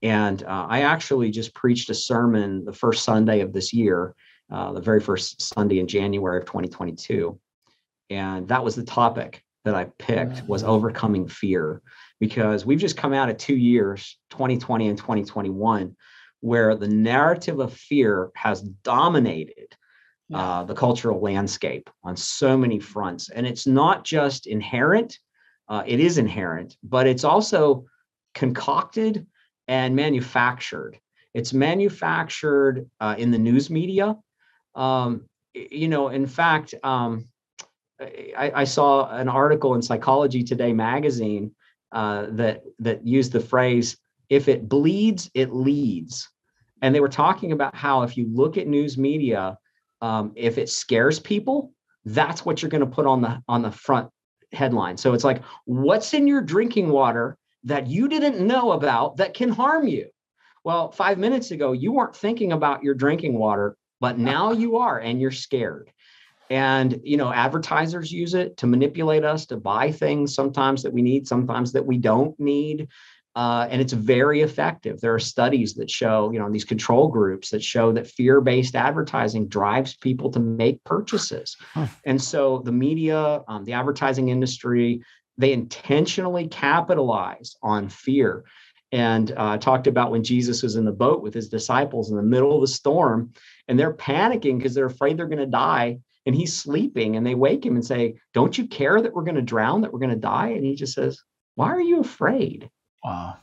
And 0.03 0.43
uh, 0.43 0.67
I 0.71 0.81
actually 0.81 1.31
just 1.31 1.55
preached 1.55 1.91
a 1.91 1.95
sermon 1.95 2.65
the 2.65 2.73
first 2.73 3.05
Sunday 3.05 3.41
of 3.41 3.53
this 3.53 3.75
year, 3.75 4.15
uh, 4.51 4.73
the 4.73 4.81
very 4.81 5.01
first 5.01 5.43
Sunday 5.43 5.81
in 5.81 5.87
January 5.87 6.39
of 6.39 6.47
2022, 6.47 7.39
and 8.09 8.49
that 8.49 8.65
was 8.65 8.75
the 8.75 8.85
topic 8.85 9.43
that 9.67 9.75
I 9.75 9.87
picked 9.99 10.49
was 10.49 10.63
overcoming 10.63 11.27
fear 11.27 11.83
because 12.21 12.65
we've 12.65 12.79
just 12.79 12.97
come 12.97 13.13
out 13.13 13.29
of 13.29 13.37
two 13.37 13.57
years, 13.57 14.17
2020 14.31 14.89
and 14.89 14.97
2021, 14.97 15.97
where 16.39 16.77
the 16.77 16.87
narrative 16.87 17.59
of 17.59 17.75
fear 17.75 18.31
has 18.37 18.63
dominated 18.63 19.75
uh, 20.33 20.63
the 20.63 20.75
cultural 20.75 21.21
landscape 21.21 21.91
on 22.05 22.17
so 22.17 22.57
many 22.57 22.79
fronts. 22.79 23.29
And 23.29 23.45
it's 23.45 23.67
not 23.67 24.05
just 24.05 24.47
inherent, 24.47 25.19
uh, 25.69 25.83
it 25.85 25.99
is 25.99 26.17
inherent, 26.17 26.77
but 26.85 27.09
it's 27.09 27.25
also 27.25 27.87
concocted 28.35 29.27
and 29.67 29.97
manufactured. 29.97 30.97
It's 31.35 31.53
manufactured 31.53 32.89
uh, 33.01 33.17
in 33.19 33.33
the 33.33 33.39
news 33.39 33.69
media. 33.69 34.17
Um, 34.77 35.25
you 35.55 35.89
know, 35.89 36.09
in 36.11 36.29
fact, 36.29 36.73
um, 36.85 37.25
I, 38.01 38.53
I, 38.55 38.65
saw 38.65 39.09
an 39.11 39.29
article 39.29 39.75
in 39.75 39.83
Psychology 39.83 40.43
Today 40.43 40.73
magazine 40.73 41.53
uh, 41.93 42.27
that 42.31 42.63
that 42.79 43.07
used 43.07 43.33
the 43.33 43.41
phrase 43.41 43.97
"if 44.29 44.49
it 44.49 44.69
bleeds, 44.69 45.31
it 45.35 45.55
leads," 45.55 46.29
and 46.83 46.95
they 46.95 47.01
were 47.01 47.09
talking 47.09 47.53
about 47.53 47.75
how 47.75 48.03
if 48.03 48.17
you 48.17 48.27
look 48.31 48.59
at 48.59 48.67
news 48.67 48.99
media, 48.99 49.59
um, 50.03 50.33
if 50.37 50.59
it 50.59 50.69
scares 50.69 51.19
people, 51.19 51.73
that's 52.05 52.45
what 52.45 52.61
you're 52.61 52.71
going 52.71 52.85
to 52.85 52.87
put 52.87 53.07
on 53.07 53.23
the 53.23 53.43
on 53.49 53.63
the 53.63 53.71
front 53.71 54.11
headline. 54.53 54.97
So 54.97 55.15
it's 55.15 55.25
like, 55.25 55.43
what's 55.65 56.13
in 56.13 56.27
your 56.27 56.43
drinking 56.43 56.91
water 56.91 57.39
that 57.65 57.87
you 57.87 58.09
didn't 58.09 58.47
know 58.47 58.73
about 58.73 59.17
that 59.17 59.35
can 59.35 59.49
harm 59.49 59.89
you? 59.89 60.09
Well, 60.65 60.91
five 60.91 61.19
minutes 61.19 61.51
ago, 61.51 61.73
you 61.73 61.93
weren't 61.93 62.17
thinking 62.17 62.53
about 62.53 62.83
your 62.83 62.95
drinking 62.95 63.39
water, 63.39 63.77
but 64.01 64.19
now 64.19 64.53
you 64.53 64.77
are, 64.77 64.99
and 64.99 65.21
you're 65.21 65.31
scared. 65.31 65.93
And 66.51 67.01
you 67.03 67.17
know, 67.17 67.33
advertisers 67.33 68.13
use 68.13 68.35
it 68.35 68.57
to 68.59 68.67
manipulate 68.67 69.25
us 69.25 69.47
to 69.47 69.57
buy 69.57 69.91
things 69.91 70.35
sometimes 70.35 70.83
that 70.83 70.93
we 70.93 71.03
need, 71.03 71.27
sometimes 71.27 71.73
that 71.73 71.85
we 71.85 71.99
don't 71.99 72.39
need. 72.39 72.89
Uh, 73.35 73.69
and 73.71 73.83
it's 73.83 73.93
very 73.93 74.41
effective. 74.41 75.01
There 75.01 75.13
are 75.13 75.19
studies 75.19 75.75
that 75.75 75.91
show, 75.91 76.31
you 76.33 76.39
know, 76.39 76.51
these 76.51 76.65
control 76.65 77.09
groups 77.09 77.51
that 77.51 77.63
show 77.63 77.93
that 77.93 78.07
fear-based 78.07 78.75
advertising 78.75 79.49
drives 79.49 79.95
people 79.95 80.31
to 80.31 80.41
make 80.41 80.83
purchases. 80.85 81.57
Huh. 81.75 81.87
And 82.07 82.23
so 82.23 82.63
the 82.65 82.73
media, 82.73 83.43
um, 83.47 83.65
the 83.65 83.75
advertising 83.75 84.31
industry, 84.31 85.03
they 85.37 85.53
intentionally 85.53 86.49
capitalize 86.49 87.57
on 87.63 87.91
fear. 87.91 88.45
And 88.93 89.35
uh, 89.37 89.59
talked 89.59 89.89
about 89.89 90.13
when 90.13 90.23
Jesus 90.23 90.63
was 90.63 90.77
in 90.77 90.85
the 90.85 90.93
boat 90.93 91.21
with 91.21 91.35
his 91.35 91.49
disciples 91.49 92.11
in 92.11 92.17
the 92.17 92.23
middle 92.23 92.55
of 92.55 92.61
the 92.61 92.69
storm, 92.69 93.33
and 93.67 93.79
they're 93.79 93.93
panicking 93.93 94.57
because 94.57 94.75
they're 94.75 94.87
afraid 94.87 95.19
they're 95.19 95.27
going 95.27 95.39
to 95.41 95.47
die. 95.47 95.99
And 96.27 96.35
he's 96.35 96.57
sleeping, 96.57 97.17
and 97.17 97.25
they 97.25 97.35
wake 97.35 97.65
him 97.65 97.77
and 97.77 97.85
say, 97.85 98.17
"Don't 98.35 98.59
you 98.59 98.67
care 98.67 99.01
that 99.01 99.15
we're 99.15 99.23
going 99.23 99.37
to 99.37 99.43
drown, 99.43 99.83
that 99.83 99.93
we're 99.93 100.01
going 100.01 100.11
to 100.11 100.17
die?" 100.17 100.49
And 100.49 100.65
he 100.65 100.75
just 100.75 100.93
says, 100.93 101.23
"Why 101.55 101.69
are 101.69 101.81
you 101.81 102.01
afraid?" 102.01 102.69
Wow. 103.05 103.37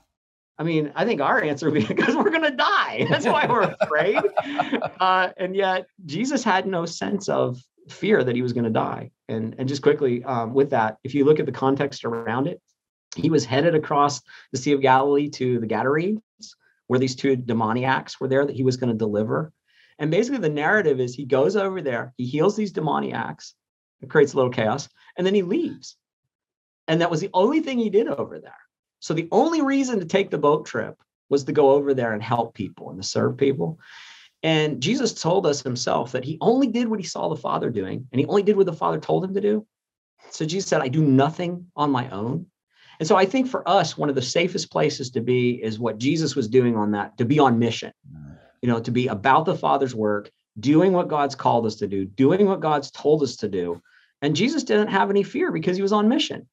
I 0.60 0.64
mean, 0.64 0.92
I 0.96 1.06
think 1.06 1.20
our 1.20 1.42
answer 1.42 1.70
would 1.70 1.80
be 1.80 1.86
because 1.94 2.16
we're 2.16 2.30
going 2.30 2.44
to 2.44 2.56
die. 2.56 3.06
That's 3.10 3.26
why 3.26 3.48
we're 3.48 3.76
afraid. 3.82 4.22
Uh, 5.00 5.30
and 5.38 5.56
yet, 5.56 5.88
Jesus 6.06 6.44
had 6.44 6.68
no 6.68 6.86
sense 6.86 7.30
of 7.30 7.62
fear 7.90 8.24
that 8.24 8.36
he 8.36 8.42
was 8.42 8.54
going 8.54 8.66
to 8.66 8.70
die. 8.70 9.12
And, 9.28 9.56
and 9.58 9.68
just 9.68 9.82
quickly 9.82 10.24
um, 10.24 10.54
with 10.54 10.70
that, 10.70 10.98
if 11.04 11.14
you 11.16 11.26
look 11.26 11.40
at 11.40 11.46
the 11.46 11.52
context 11.52 12.06
around 12.06 12.48
it, 12.48 12.62
he 13.16 13.30
was 13.30 13.46
headed 13.46 13.76
across 13.76 14.22
the 14.52 14.58
Sea 14.58 14.74
of 14.74 14.82
Galilee 14.82 15.30
to 15.30 15.60
the 15.60 15.68
Gadarenes, 15.68 16.22
where 16.88 17.00
these 17.00 17.16
two 17.16 17.36
demoniacs 17.36 18.20
were 18.20 18.28
there 18.28 18.46
that 18.46 18.56
he 18.56 18.64
was 18.64 18.78
going 18.78 18.92
to 18.92 18.98
deliver. 18.98 19.52
And 20.00 20.12
basically, 20.12 20.40
the 20.40 20.50
narrative 20.50 21.00
is 21.00 21.14
he 21.14 21.26
goes 21.26 21.56
over 21.56 21.82
there, 21.82 22.14
he 22.18 22.26
heals 22.26 22.56
these 22.56 22.72
demoniacs, 22.72 23.54
it 24.02 24.10
creates 24.10 24.34
a 24.34 24.36
little 24.36 24.52
chaos, 24.52 24.90
and 25.18 25.26
then 25.26 25.36
he 25.36 25.42
leaves. 25.42 25.96
And 26.88 27.02
that 27.02 27.12
was 27.12 27.22
the 27.22 27.30
only 27.34 27.62
thing 27.62 27.80
he 27.80 27.90
did 27.90 28.08
over 28.08 28.40
there. 28.40 28.58
So 29.00 29.14
the 29.14 29.30
only 29.32 29.62
reason 29.62 30.00
to 30.00 30.06
take 30.06 30.30
the 30.30 30.38
boat 30.38 30.66
trip 30.66 31.02
was 31.30 31.46
to 31.46 31.52
go 31.52 31.72
over 31.72 31.94
there 31.94 32.14
and 32.14 32.22
help 32.22 32.54
people 32.54 32.90
and 32.90 33.02
to 33.02 33.08
serve 33.08 33.38
people. 33.38 33.80
And 34.44 34.82
Jesus 34.82 35.14
told 35.14 35.46
us 35.46 35.62
himself 35.62 36.12
that 36.12 36.26
he 36.26 36.38
only 36.42 36.68
did 36.68 36.88
what 36.90 37.00
he 37.00 37.06
saw 37.06 37.30
the 37.30 37.36
Father 37.36 37.70
doing, 37.70 38.08
and 38.12 38.20
he 38.20 38.26
only 38.26 38.44
did 38.44 38.58
what 38.58 38.66
the 38.66 38.74
Father 38.74 39.00
told 39.00 39.24
him 39.24 39.34
to 39.34 39.42
do. 39.42 39.66
So 40.32 40.46
Jesus 40.46 40.70
said, 40.70 40.82
I 40.82 40.90
do 40.90 41.04
nothing 41.04 41.68
on 41.76 41.92
my 41.92 42.10
own. 42.10 42.48
And 43.00 43.08
so 43.08 43.16
I 43.16 43.26
think 43.26 43.48
for 43.48 43.68
us, 43.68 43.98
one 43.98 44.10
of 44.10 44.16
the 44.16 44.22
safest 44.22 44.72
places 44.72 45.10
to 45.12 45.22
be 45.22 45.64
is 45.64 45.80
what 45.80 45.98
Jesus 45.98 46.36
was 46.36 46.48
doing 46.48 46.76
on 46.76 46.92
that, 46.92 47.18
to 47.18 47.26
be 47.26 47.40
on 47.40 47.60
mission, 47.60 47.92
you 48.64 48.70
know, 48.70 48.80
to 48.80 48.92
be 48.92 49.08
about 49.08 49.44
the 49.44 49.58
Father's 49.58 49.94
work, 49.94 50.32
doing 50.58 50.94
what 50.94 51.10
God's 51.10 51.36
called 51.36 51.66
us 51.66 51.76
to 51.76 51.88
do, 51.88 52.06
doing 52.06 52.48
what 52.48 52.62
God's 52.62 52.90
told 52.92 53.22
us 53.22 53.36
to 53.36 53.50
do. 53.50 53.82
And 54.22 54.38
Jesus 54.38 54.64
didn't 54.64 54.88
have 54.88 55.10
any 55.10 55.22
fear 55.22 55.52
because 55.52 55.76
he 55.76 55.84
was 55.84 55.92
on 55.92 56.08
mission. 56.08 56.48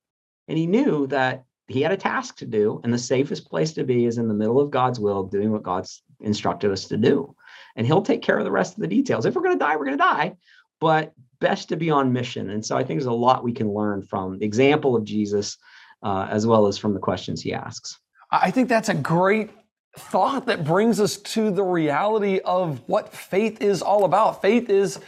And 0.48 0.58
he 0.58 0.66
knew 0.66 1.06
that 1.06 1.44
he 1.68 1.82
had 1.82 1.92
a 1.92 1.96
task 1.96 2.38
to 2.38 2.46
do, 2.46 2.80
and 2.82 2.92
the 2.92 2.98
safest 2.98 3.48
place 3.48 3.72
to 3.74 3.84
be 3.84 4.06
is 4.06 4.18
in 4.18 4.26
the 4.26 4.34
middle 4.34 4.58
of 4.58 4.72
God's 4.72 4.98
will, 4.98 5.22
doing 5.22 5.52
what 5.52 5.62
God's 5.62 6.02
instructed 6.18 6.72
us 6.72 6.86
to 6.86 6.96
do. 6.96 7.36
And 7.76 7.86
he'll 7.86 8.02
take 8.02 8.22
care 8.22 8.38
of 8.38 8.44
the 8.44 8.50
rest 8.50 8.74
of 8.74 8.80
the 8.80 8.88
details. 8.88 9.24
If 9.24 9.36
we're 9.36 9.42
going 9.42 9.56
to 9.56 9.64
die, 9.64 9.76
we're 9.76 9.84
going 9.84 9.96
to 9.96 10.04
die, 10.04 10.34
but 10.80 11.12
best 11.38 11.68
to 11.68 11.76
be 11.76 11.90
on 11.90 12.12
mission. 12.12 12.50
And 12.50 12.66
so 12.66 12.76
I 12.76 12.82
think 12.82 12.98
there's 12.98 13.06
a 13.06 13.12
lot 13.12 13.44
we 13.44 13.52
can 13.52 13.72
learn 13.72 14.02
from 14.02 14.40
the 14.40 14.46
example 14.46 14.96
of 14.96 15.04
Jesus, 15.04 15.56
uh, 16.02 16.26
as 16.28 16.44
well 16.44 16.66
as 16.66 16.76
from 16.76 16.92
the 16.92 16.98
questions 16.98 17.40
he 17.40 17.54
asks. 17.54 18.00
I 18.32 18.50
think 18.50 18.68
that's 18.68 18.88
a 18.88 18.94
great 18.94 19.50
thought 19.96 20.46
that 20.46 20.64
brings 20.64 21.00
us 21.00 21.16
to 21.16 21.50
the 21.50 21.62
reality 21.62 22.40
of 22.44 22.80
what 22.86 23.12
faith 23.12 23.60
is 23.60 23.82
all 23.82 24.04
about. 24.04 24.40
Faith 24.40 24.70
is 24.70 25.00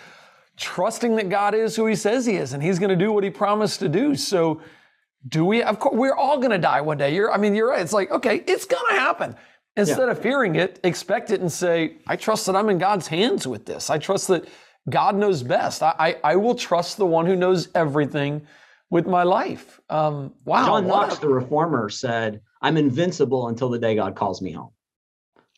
trusting 0.56 1.16
that 1.16 1.28
God 1.28 1.54
is 1.54 1.76
who 1.76 1.86
he 1.86 1.94
says 1.94 2.26
he 2.26 2.36
is 2.36 2.52
and 2.52 2.62
he's 2.62 2.78
going 2.78 2.90
to 2.90 2.96
do 2.96 3.12
what 3.12 3.24
he 3.24 3.30
promised 3.30 3.80
to 3.80 3.88
do. 3.88 4.14
So 4.14 4.60
do 5.28 5.44
we? 5.44 5.62
Of 5.62 5.78
course, 5.78 5.94
we're 5.96 6.16
all 6.16 6.38
going 6.38 6.50
to 6.50 6.58
die 6.58 6.80
one 6.80 6.98
day. 6.98 7.14
You're, 7.14 7.32
I 7.32 7.36
mean, 7.36 7.54
you're 7.54 7.70
right. 7.70 7.80
It's 7.80 7.92
like, 7.92 8.10
okay, 8.10 8.42
it's 8.46 8.64
going 8.64 8.84
to 8.90 9.00
happen. 9.00 9.36
Instead 9.76 10.06
yeah. 10.06 10.10
of 10.10 10.18
fearing 10.18 10.56
it, 10.56 10.80
expect 10.84 11.30
it 11.30 11.40
and 11.40 11.50
say, 11.50 11.96
I 12.06 12.16
trust 12.16 12.46
that 12.46 12.56
I'm 12.56 12.68
in 12.68 12.78
God's 12.78 13.06
hands 13.06 13.46
with 13.46 13.64
this. 13.64 13.88
I 13.88 13.98
trust 13.98 14.28
that 14.28 14.46
God 14.90 15.16
knows 15.16 15.42
best. 15.42 15.82
I, 15.82 15.94
I, 15.98 16.16
I 16.32 16.36
will 16.36 16.54
trust 16.54 16.96
the 16.96 17.06
one 17.06 17.24
who 17.24 17.36
knows 17.36 17.68
everything 17.74 18.46
with 18.90 19.06
my 19.06 19.22
life. 19.22 19.80
Um, 19.88 20.34
wow. 20.44 20.66
John 20.66 20.86
Knox, 20.88 21.18
the 21.18 21.28
reformer, 21.28 21.88
said, 21.88 22.42
I'm 22.62 22.76
invincible 22.76 23.48
until 23.48 23.68
the 23.68 23.78
day 23.78 23.94
God 23.94 24.14
calls 24.14 24.40
me 24.40 24.52
home. 24.52 24.70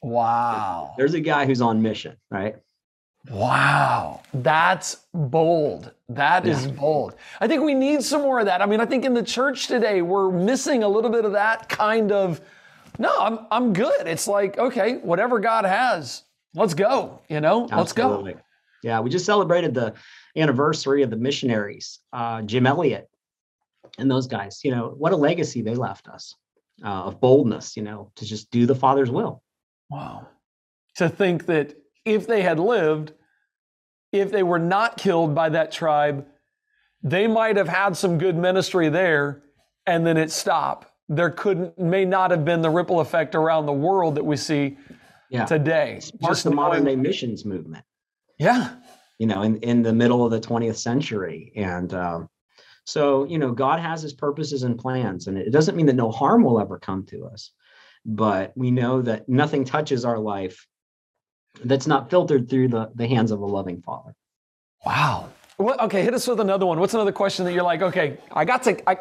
Wow. 0.03 0.95
There's 0.97 1.15
a 1.15 1.21
guy 1.21 1.47
who's 1.47 1.61
on 1.61 1.81
mission, 1.83 2.17
right? 2.31 2.57
Wow, 3.31 4.21
that's 4.35 4.99
bold. 5.15 5.93
That 6.11 6.47
is 6.47 6.67
bold. 6.67 7.15
I 7.41 7.49
think 7.49 7.63
we 7.63 7.73
need 7.73 8.03
some 8.03 8.21
more 8.21 8.41
of 8.41 8.47
that. 8.47 8.61
I 8.61 8.67
mean, 8.67 8.81
I 8.81 8.85
think 8.85 9.07
in 9.07 9.15
the 9.15 9.23
church 9.23 9.67
today, 9.67 10.03
we're 10.03 10.31
missing 10.31 10.83
a 10.83 10.89
little 10.89 11.11
bit 11.11 11.25
of 11.25 11.33
that 11.33 11.71
kind 11.71 12.13
of, 12.13 12.43
no, 12.99 13.19
I'm, 13.19 13.39
I'm 13.51 13.73
good. 13.73 14.07
It's 14.07 14.29
like, 14.29 14.59
okay, 14.59 14.97
whatever 14.97 15.41
God 15.41 15.65
has, 15.65 16.25
let's 16.55 16.75
go, 16.75 17.23
you 17.31 17.41
know, 17.41 17.67
Absolutely. 17.73 17.79
let's 17.79 17.93
go. 17.95 18.43
Yeah, 18.83 19.01
we 19.01 19.09
just 19.09 19.25
celebrated 19.25 19.73
the 19.73 19.95
anniversary 20.37 21.03
of 21.03 21.09
the 21.09 21.17
missionaries, 21.17 22.01
uh, 22.13 22.43
Jim 22.43 22.67
Elliot 22.67 23.09
and 23.97 24.11
those 24.11 24.27
guys. 24.27 24.61
You 24.63 24.73
know, 24.73 24.95
what 24.99 25.15
a 25.15 25.17
legacy 25.17 25.63
they 25.63 25.75
left 25.75 26.09
us 26.09 26.35
uh, 26.83 27.05
of 27.05 27.21
boldness, 27.21 27.77
you 27.77 27.83
know, 27.83 28.11
to 28.17 28.25
just 28.25 28.51
do 28.51 28.67
the 28.67 28.75
Father's 28.75 29.11
will. 29.11 29.43
Wow. 29.91 30.29
To 30.97 31.09
think 31.09 31.47
that 31.47 31.75
if 32.05 32.27
they 32.27 32.43
had 32.43 32.59
lived, 32.59 33.13
if 34.13 34.31
they 34.31 34.43
were 34.43 34.59
not 34.59 34.97
killed 34.97 35.35
by 35.35 35.49
that 35.51 35.73
tribe, 35.73 36.27
they 37.03 37.27
might 37.27 37.57
have 37.57 37.69
had 37.69 37.97
some 37.97 38.19
good 38.19 38.37
ministry 38.37 38.89
there 38.89 39.43
and 39.87 40.07
then 40.07 40.17
it 40.17 40.31
stopped. 40.31 40.91
There 41.09 41.31
couldn't, 41.31 41.79
may 41.79 42.05
not 42.05 42.31
have 42.31 42.45
been 42.45 42.63
the 42.63 42.71
ripple 42.71 43.01
effect 43.01 43.35
around 43.35 43.67
the 43.67 43.73
world 43.73 44.15
that 44.15 44.25
we 44.25 44.37
see 44.37 44.79
yeah. 45.31 45.45
today. 45.45 46.01
Just 46.23 46.45
the 46.45 46.51
modern 46.51 46.85
day 46.85 46.97
missions 46.97 47.45
movement. 47.45 47.85
Yeah. 48.39 48.77
You 49.19 49.27
know, 49.27 49.43
in, 49.43 49.59
in 49.59 49.83
the 49.83 49.93
middle 49.93 50.25
of 50.25 50.31
the 50.31 50.41
20th 50.41 50.77
century. 50.77 51.53
And 51.57 51.93
um, 51.93 52.29
so, 52.85 53.25
you 53.25 53.39
know, 53.39 53.53
God 53.53 53.81
has 53.81 54.03
his 54.03 54.13
purposes 54.13 54.63
and 54.63 54.79
plans, 54.79 55.27
and 55.27 55.39
it 55.39 55.51
doesn't 55.51 55.77
mean 55.77 55.87
that 55.87 55.97
no 55.97 56.11
harm 56.11 56.45
will 56.45 56.61
ever 56.61 56.79
come 56.79 57.05
to 57.07 57.25
us, 57.25 57.51
but 58.05 58.53
we 58.57 58.71
know 58.71 59.03
that 59.03 59.29
nothing 59.29 59.65
touches 59.65 60.05
our 60.05 60.19
life 60.19 60.67
that's 61.65 61.87
not 61.87 62.11
filtered 62.11 62.51
through 62.51 62.69
the, 62.69 62.91
the 62.95 63.07
hands 63.07 63.31
of 63.31 63.41
a 63.41 63.47
loving 63.47 63.81
father. 63.81 64.15
Wow. 64.85 65.31
Well, 65.57 65.77
okay, 65.83 66.03
hit 66.03 66.13
us 66.15 66.27
with 66.27 66.41
another 66.41 66.67
one. 66.67 66.81
What's 66.81 66.95
another 66.95 67.13
question 67.13 67.45
that 67.45 67.53
you're 67.53 67.63
like, 67.63 67.81
okay, 67.81 68.19
I 68.33 68.45
got 68.45 68.65
to. 68.65 68.91
I, 68.91 68.99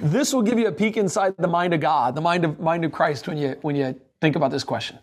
this 0.00 0.34
will 0.34 0.42
give 0.42 0.58
you 0.58 0.66
a 0.66 0.72
peek 0.72 0.98
inside 0.98 1.34
the 1.38 1.48
mind 1.48 1.72
of 1.72 1.80
God, 1.80 2.14
the 2.14 2.20
mind 2.20 2.44
of 2.44 2.60
mind 2.60 2.84
of 2.84 2.92
Christ 2.92 3.26
when 3.26 3.38
you 3.38 3.56
when 3.62 3.74
you 3.74 3.98
think 4.20 4.36
about 4.36 4.50
this 4.50 4.64
question. 4.64 4.98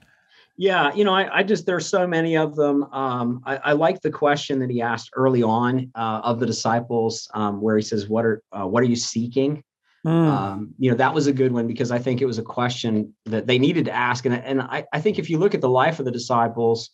Yeah, 0.62 0.94
you 0.94 1.04
know, 1.06 1.14
I, 1.16 1.40
I 1.40 1.42
just 1.42 1.66
there's 1.66 1.88
so 1.88 2.06
many 2.06 2.38
of 2.38 2.56
them. 2.56 2.84
Um, 2.94 3.42
I, 3.48 3.58
I, 3.58 3.72
like 3.72 4.00
the 4.00 4.12
question 4.12 4.60
that 4.60 4.70
he 4.70 4.80
asked 4.80 5.10
early 5.16 5.42
on 5.42 5.90
uh, 5.96 6.22
of 6.24 6.40
the 6.40 6.46
disciples, 6.46 7.28
um, 7.34 7.62
where 7.62 7.76
he 7.76 7.82
says, 7.82 8.08
"What 8.08 8.26
are 8.26 8.44
uh, 8.52 8.68
what 8.68 8.84
are 8.84 8.86
you 8.86 8.96
seeking?" 8.96 9.64
Mm. 10.06 10.12
Um, 10.12 10.74
you 10.78 10.92
know, 10.92 10.98
that 10.98 11.16
was 11.16 11.26
a 11.26 11.34
good 11.34 11.52
one 11.52 11.66
because 11.66 11.90
I 11.90 11.98
think 11.98 12.22
it 12.22 12.28
was 12.28 12.38
a 12.38 12.44
question 12.44 13.12
that 13.26 13.48
they 13.48 13.58
needed 13.58 13.86
to 13.86 13.92
ask. 13.92 14.24
And, 14.28 14.36
and 14.36 14.62
I, 14.62 14.86
I 14.94 15.02
think 15.02 15.18
if 15.18 15.32
you 15.32 15.40
look 15.40 15.56
at 15.56 15.62
the 15.62 15.70
life 15.70 15.98
of 15.98 16.06
the 16.06 16.12
disciples, 16.12 16.92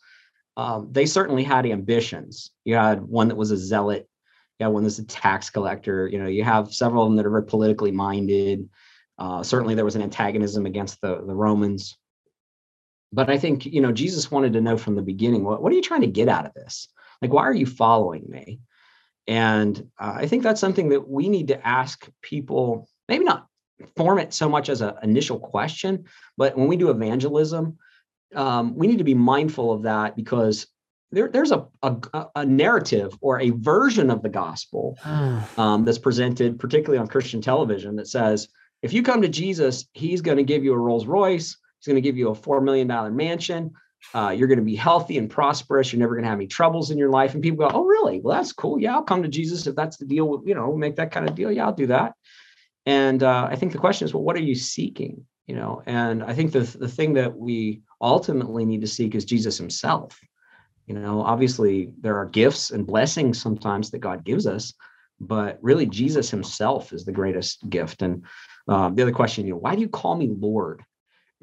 um, 0.55 0.87
they 0.93 1.05
certainly 1.05 1.43
had 1.43 1.65
ambitions. 1.65 2.51
You 2.63 2.75
had 2.75 3.01
one 3.03 3.27
that 3.27 3.35
was 3.35 3.51
a 3.51 3.57
zealot, 3.57 4.07
you 4.59 4.65
had 4.65 4.71
one 4.71 4.83
that's 4.83 4.99
a 4.99 5.05
tax 5.05 5.49
collector. 5.49 6.07
You 6.07 6.19
know, 6.19 6.29
you 6.29 6.45
have 6.45 6.73
several 6.73 7.03
of 7.03 7.09
them 7.09 7.17
that 7.17 7.25
are 7.25 7.31
very 7.31 7.45
politically 7.45 7.91
minded. 7.91 8.69
Uh, 9.19 9.43
certainly, 9.43 9.75
there 9.75 9.83
was 9.83 9.97
an 9.97 10.03
antagonism 10.03 10.65
against 10.65 11.01
the, 11.01 11.17
the 11.17 11.35
Romans. 11.35 11.97
But 13.13 13.29
I 13.29 13.37
think, 13.37 13.65
you 13.65 13.81
know, 13.81 13.91
Jesus 13.91 14.29
wanted 14.29 14.53
to 14.53 14.61
know 14.61 14.77
from 14.77 14.95
the 14.95 15.01
beginning, 15.01 15.43
what, 15.43 15.61
what 15.61 15.71
are 15.71 15.75
you 15.75 15.81
trying 15.81 16.01
to 16.01 16.07
get 16.07 16.27
out 16.27 16.45
of 16.45 16.53
this? 16.53 16.89
Like, 17.21 17.33
why 17.33 17.43
are 17.43 17.53
you 17.53 17.65
following 17.65 18.25
me? 18.29 18.59
And 19.27 19.77
uh, 19.99 20.13
I 20.15 20.27
think 20.27 20.43
that's 20.43 20.61
something 20.61 20.89
that 20.89 21.07
we 21.07 21.29
need 21.29 21.49
to 21.49 21.67
ask 21.67 22.07
people 22.21 22.87
maybe 23.07 23.25
not 23.25 23.47
form 23.95 24.19
it 24.19 24.33
so 24.33 24.49
much 24.49 24.69
as 24.69 24.81
an 24.81 24.93
initial 25.03 25.39
question, 25.39 26.05
but 26.37 26.57
when 26.57 26.67
we 26.67 26.77
do 26.77 26.89
evangelism, 26.89 27.77
um, 28.35 28.75
we 28.75 28.87
need 28.87 28.97
to 28.97 29.03
be 29.03 29.13
mindful 29.13 29.71
of 29.71 29.83
that 29.83 30.15
because 30.15 30.67
there, 31.11 31.29
there's 31.29 31.51
a, 31.51 31.65
a, 31.83 31.95
a, 32.35 32.45
narrative 32.45 33.17
or 33.21 33.39
a 33.39 33.51
version 33.51 34.09
of 34.09 34.21
the 34.21 34.29
gospel 34.29 34.97
um, 35.57 35.85
that's 35.85 35.97
presented, 35.97 36.59
particularly 36.59 36.97
on 36.97 37.07
Christian 37.07 37.41
television, 37.41 37.95
that 37.95 38.07
says 38.07 38.49
if 38.81 38.91
you 38.91 39.03
come 39.03 39.21
to 39.21 39.29
Jesus, 39.29 39.87
he's 39.93 40.21
going 40.21 40.37
to 40.37 40.43
give 40.43 40.63
you 40.63 40.73
a 40.73 40.77
Rolls 40.77 41.05
Royce, 41.05 41.57
he's 41.87 41.93
going 41.93 42.03
to 42.03 42.07
give 42.07 42.17
you 42.17 42.29
a 42.29 42.35
$4 42.35 42.63
million 42.63 43.15
mansion, 43.15 43.71
Uh, 44.13 44.29
you're 44.29 44.47
going 44.47 44.59
to 44.59 44.65
be 44.65 44.75
healthy 44.75 45.17
and 45.17 45.29
prosperous. 45.29 45.91
You're 45.91 45.99
never 45.99 46.13
going 46.13 46.23
to 46.23 46.29
have 46.29 46.37
any 46.37 46.47
troubles 46.47 46.91
in 46.91 46.97
your 46.99 47.09
life. 47.09 47.33
And 47.33 47.41
people 47.41 47.67
go, 47.67 47.71
"Oh, 47.73 47.83
really? 47.83 48.21
Well, 48.21 48.37
that's 48.37 48.53
cool. 48.53 48.79
Yeah, 48.79 48.93
I'll 48.93 49.03
come 49.03 49.23
to 49.23 49.27
Jesus 49.27 49.65
if 49.65 49.75
that's 49.75 49.97
the 49.97 50.05
deal. 50.05 50.43
You 50.45 50.53
know, 50.53 50.75
make 50.77 50.95
that 50.97 51.11
kind 51.11 51.27
of 51.27 51.33
deal. 51.33 51.51
Yeah, 51.51 51.65
I'll 51.65 51.73
do 51.73 51.87
that." 51.87 52.13
And 52.85 53.23
uh, 53.23 53.47
I 53.49 53.55
think 53.55 53.71
the 53.71 53.79
question 53.79 54.05
is, 54.05 54.13
well, 54.13 54.23
what 54.23 54.35
are 54.35 54.49
you 54.51 54.55
seeking? 54.55 55.25
You 55.47 55.55
know, 55.55 55.81
and 55.87 56.23
I 56.23 56.33
think 56.35 56.51
the 56.51 56.59
the 56.59 56.87
thing 56.87 57.15
that 57.15 57.35
we 57.35 57.81
ultimately 57.99 58.65
need 58.65 58.81
to 58.81 58.87
seek 58.87 59.15
is 59.15 59.25
Jesus 59.25 59.57
Himself. 59.57 60.19
You 60.85 60.93
know, 60.93 61.21
obviously 61.21 61.89
there 61.99 62.17
are 62.17 62.25
gifts 62.41 62.69
and 62.71 62.85
blessings 62.85 63.41
sometimes 63.41 63.89
that 63.89 64.05
God 64.07 64.23
gives 64.23 64.45
us, 64.45 64.73
but 65.19 65.57
really 65.61 65.87
Jesus 65.87 66.29
Himself 66.29 66.93
is 66.93 67.03
the 67.03 67.17
greatest 67.19 67.67
gift. 67.67 68.03
And 68.03 68.23
um, 68.67 68.93
the 68.95 69.01
other 69.01 69.11
question, 69.21 69.47
you 69.47 69.53
know, 69.53 69.59
why 69.65 69.73
do 69.75 69.81
you 69.81 69.89
call 69.89 70.15
me 70.15 70.29
Lord? 70.29 70.83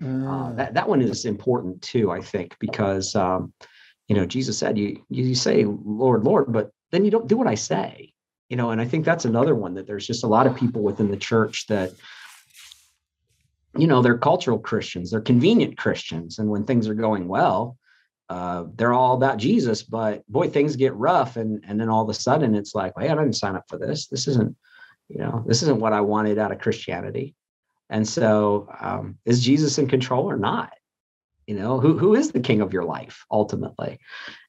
Uh, 0.03 0.53
that 0.55 0.75
that 0.75 0.89
one 0.89 1.01
is 1.01 1.25
important 1.25 1.81
too, 1.83 2.11
I 2.11 2.21
think, 2.21 2.57
because 2.59 3.15
um, 3.15 3.53
you 4.09 4.17
know 4.17 4.27
Jesus 4.27 4.59
said, 4.59 4.77
"You 4.77 5.03
you 5.09 5.35
say 5.35 5.65
Lord, 5.65 6.25
Lord," 6.25 6.53
but 6.53 6.71
then 6.91 7.05
you 7.05 7.11
don't 7.11 7.29
do 7.29 7.37
what 7.37 7.47
I 7.47 7.55
say. 7.55 8.13
You 8.49 8.57
know, 8.57 8.71
and 8.71 8.81
I 8.81 8.85
think 8.85 9.05
that's 9.05 9.25
another 9.25 9.55
one 9.55 9.75
that 9.75 9.87
there's 9.87 10.07
just 10.07 10.25
a 10.25 10.29
lot 10.29 10.47
of 10.47 10.57
people 10.57 10.83
within 10.83 11.11
the 11.11 11.17
church 11.17 11.67
that 11.69 11.93
you 13.77 13.87
know 13.87 14.03
they're 14.03 14.19
cultural 14.19 14.59
christians 14.59 15.11
they're 15.11 15.21
convenient 15.21 15.77
christians 15.77 16.39
and 16.39 16.49
when 16.49 16.65
things 16.65 16.89
are 16.89 16.95
going 16.95 17.29
well 17.29 17.77
uh, 18.31 18.65
they're 18.77 18.95
all 18.95 19.15
about 19.15 19.37
jesus 19.37 19.83
but 19.83 20.27
boy 20.29 20.49
things 20.49 20.77
get 20.77 20.95
rough 20.95 21.37
and 21.37 21.63
and 21.67 21.81
then 21.81 21.89
all 21.89 22.03
of 22.03 22.09
a 22.09 22.15
sudden 22.15 22.55
it's 22.55 22.75
like 22.75 22.93
hey 22.99 23.09
i 23.09 23.15
didn't 23.15 23.35
sign 23.35 23.57
up 23.57 23.65
for 23.69 23.79
this 23.79 24.07
this 24.09 24.27
isn't 24.29 24.57
you 25.09 25.19
know 25.19 25.45
this 25.47 25.63
isn't 25.63 25.81
what 25.81 25.93
i 25.93 26.01
wanted 26.01 26.39
out 26.39 26.53
of 26.53 26.59
christianity 26.59 27.35
and 27.91 28.07
so 28.07 28.69
um, 28.81 29.19
is 29.25 29.45
jesus 29.45 29.79
in 29.79 29.87
control 29.87 30.31
or 30.31 30.37
not 30.37 30.73
you 31.47 31.55
know 31.55 31.79
who, 31.79 31.99
who 31.99 32.15
is 32.15 32.33
the 32.33 32.41
king 32.41 32.61
of 32.61 32.73
your 32.73 32.85
life 32.85 33.25
ultimately 33.31 33.99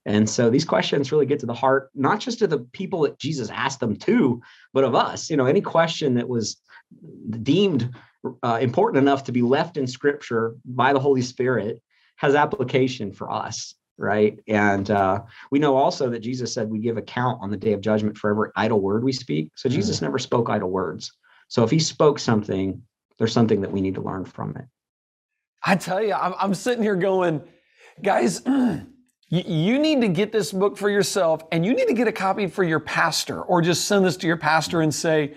and 0.06 0.30
so 0.30 0.50
these 0.50 0.66
questions 0.66 1.12
really 1.12 1.26
get 1.26 1.40
to 1.40 1.46
the 1.46 1.54
heart 1.54 1.90
not 1.94 2.20
just 2.20 2.42
of 2.42 2.50
the 2.50 2.60
people 2.60 3.02
that 3.02 3.20
jesus 3.20 3.50
asked 3.50 3.80
them 3.80 3.96
to 3.96 4.42
but 4.74 4.84
of 4.84 4.96
us 4.96 5.30
you 5.30 5.38
know 5.38 5.46
any 5.46 5.62
question 5.62 6.14
that 6.14 6.30
was 6.30 6.58
deemed 7.42 7.94
uh, 8.44 8.58
important 8.62 9.02
enough 9.02 9.24
to 9.26 9.32
be 9.32 9.42
left 9.42 9.78
in 9.78 9.88
scripture 9.88 10.56
by 10.66 10.94
the 10.94 11.00
Holy 11.00 11.22
Spirit 11.22 11.82
has 12.18 12.36
application 12.36 13.12
for 13.12 13.30
us, 13.30 13.76
right? 13.98 14.40
And 14.48 14.90
uh, 14.90 15.22
we 15.52 15.60
know 15.60 15.76
also 15.76 16.10
that 16.10 16.20
Jesus 16.20 16.54
said 16.54 16.70
we 16.70 16.80
give 16.80 16.98
account 16.98 17.40
on 17.42 17.52
the 17.52 17.58
day 17.58 17.74
of 17.74 17.82
judgment 17.82 18.18
for 18.18 18.30
every 18.30 18.50
idle 18.56 18.80
word 18.80 19.04
we 19.04 19.14
speak. 19.14 19.52
So 19.56 19.70
Jesus 19.70 20.00
mm. 20.00 20.04
never 20.04 20.18
spoke 20.18 20.50
idle 20.50 20.70
words. 20.70 21.12
So 21.50 21.64
if 21.64 21.72
he 21.72 21.80
spoke 21.80 22.20
something, 22.20 22.82
there's 23.18 23.34
something 23.34 23.62
that 23.62 23.72
we 23.72 23.82
need 23.82 23.96
to 23.96 24.02
learn 24.02 24.26
from 24.26 24.56
it. 24.56 24.66
I 25.66 25.76
tell 25.76 26.04
you, 26.04 26.14
I'm, 26.14 26.34
I'm 26.40 26.54
sitting 26.54 26.84
here 26.84 26.96
going, 26.96 27.42
guys, 28.04 28.42
you 29.30 29.80
need 29.80 30.02
to 30.02 30.08
get 30.08 30.32
this 30.32 30.52
book 30.52 30.78
for 30.78 30.90
yourself 30.90 31.44
and 31.52 31.66
you 31.66 31.74
need 31.74 31.88
to 31.88 31.94
get 31.94 32.08
a 32.08 32.12
copy 32.12 32.48
for 32.48 32.64
your 32.64 32.80
pastor 32.80 33.42
or 33.42 33.62
just 33.62 33.86
send 33.86 34.06
this 34.06 34.18
to 34.18 34.28
your 34.28 34.38
pastor 34.38 34.82
and 34.82 34.94
say, 34.94 35.36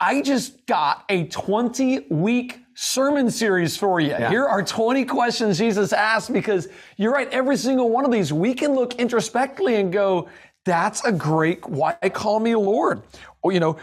I 0.00 0.22
just 0.22 0.66
got 0.66 1.04
a 1.08 1.26
20 1.28 2.06
week 2.10 2.58
sermon 2.74 3.30
series 3.30 3.76
for 3.76 4.00
you. 4.00 4.08
Yeah. 4.08 4.30
Here 4.30 4.46
are 4.46 4.62
20 4.62 5.04
questions 5.04 5.58
Jesus 5.58 5.92
asked 5.92 6.32
because 6.32 6.68
you're 6.96 7.12
right, 7.12 7.28
every 7.28 7.56
single 7.56 7.90
one 7.90 8.04
of 8.04 8.10
these, 8.10 8.32
we 8.32 8.54
can 8.54 8.74
look 8.74 8.94
introspectively 8.94 9.76
and 9.76 9.92
go, 9.92 10.28
that's 10.64 11.04
a 11.04 11.12
great, 11.12 11.66
why 11.66 11.94
call 12.12 12.40
me 12.40 12.54
Lord? 12.54 13.02
Or, 13.42 13.52
you 13.52 13.58
know, 13.58 13.78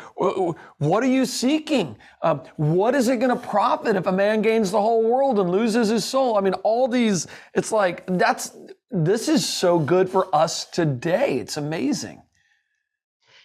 what 0.77 1.03
are 1.03 1.07
you 1.07 1.25
seeking? 1.25 1.97
Um, 2.21 2.41
what 2.55 2.95
is 2.95 3.09
it 3.09 3.17
going 3.17 3.37
to 3.37 3.47
profit 3.47 3.97
if 3.97 4.07
a 4.07 4.11
man 4.11 4.41
gains 4.41 4.71
the 4.71 4.79
whole 4.79 5.03
world 5.03 5.37
and 5.39 5.49
loses 5.51 5.89
his 5.89 6.05
soul? 6.05 6.37
I 6.37 6.41
mean, 6.41 6.53
all 6.63 6.87
these, 6.87 7.27
it's 7.53 7.71
like, 7.71 8.05
that's, 8.07 8.55
this 8.89 9.27
is 9.27 9.47
so 9.47 9.77
good 9.77 10.09
for 10.09 10.33
us 10.33 10.65
today. 10.65 11.39
It's 11.39 11.57
amazing. 11.57 12.21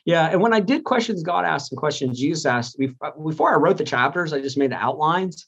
Yeah, 0.04 0.28
and 0.30 0.40
when 0.40 0.52
I 0.52 0.60
did 0.60 0.84
questions 0.84 1.22
God 1.22 1.44
asked 1.44 1.72
and 1.72 1.78
questions 1.78 2.20
Jesus 2.20 2.46
asked, 2.46 2.78
uh, 3.00 3.10
before 3.26 3.52
I 3.52 3.56
wrote 3.56 3.78
the 3.78 3.84
chapters, 3.84 4.32
I 4.32 4.40
just 4.40 4.58
made 4.58 4.70
the 4.70 4.76
outlines. 4.76 5.46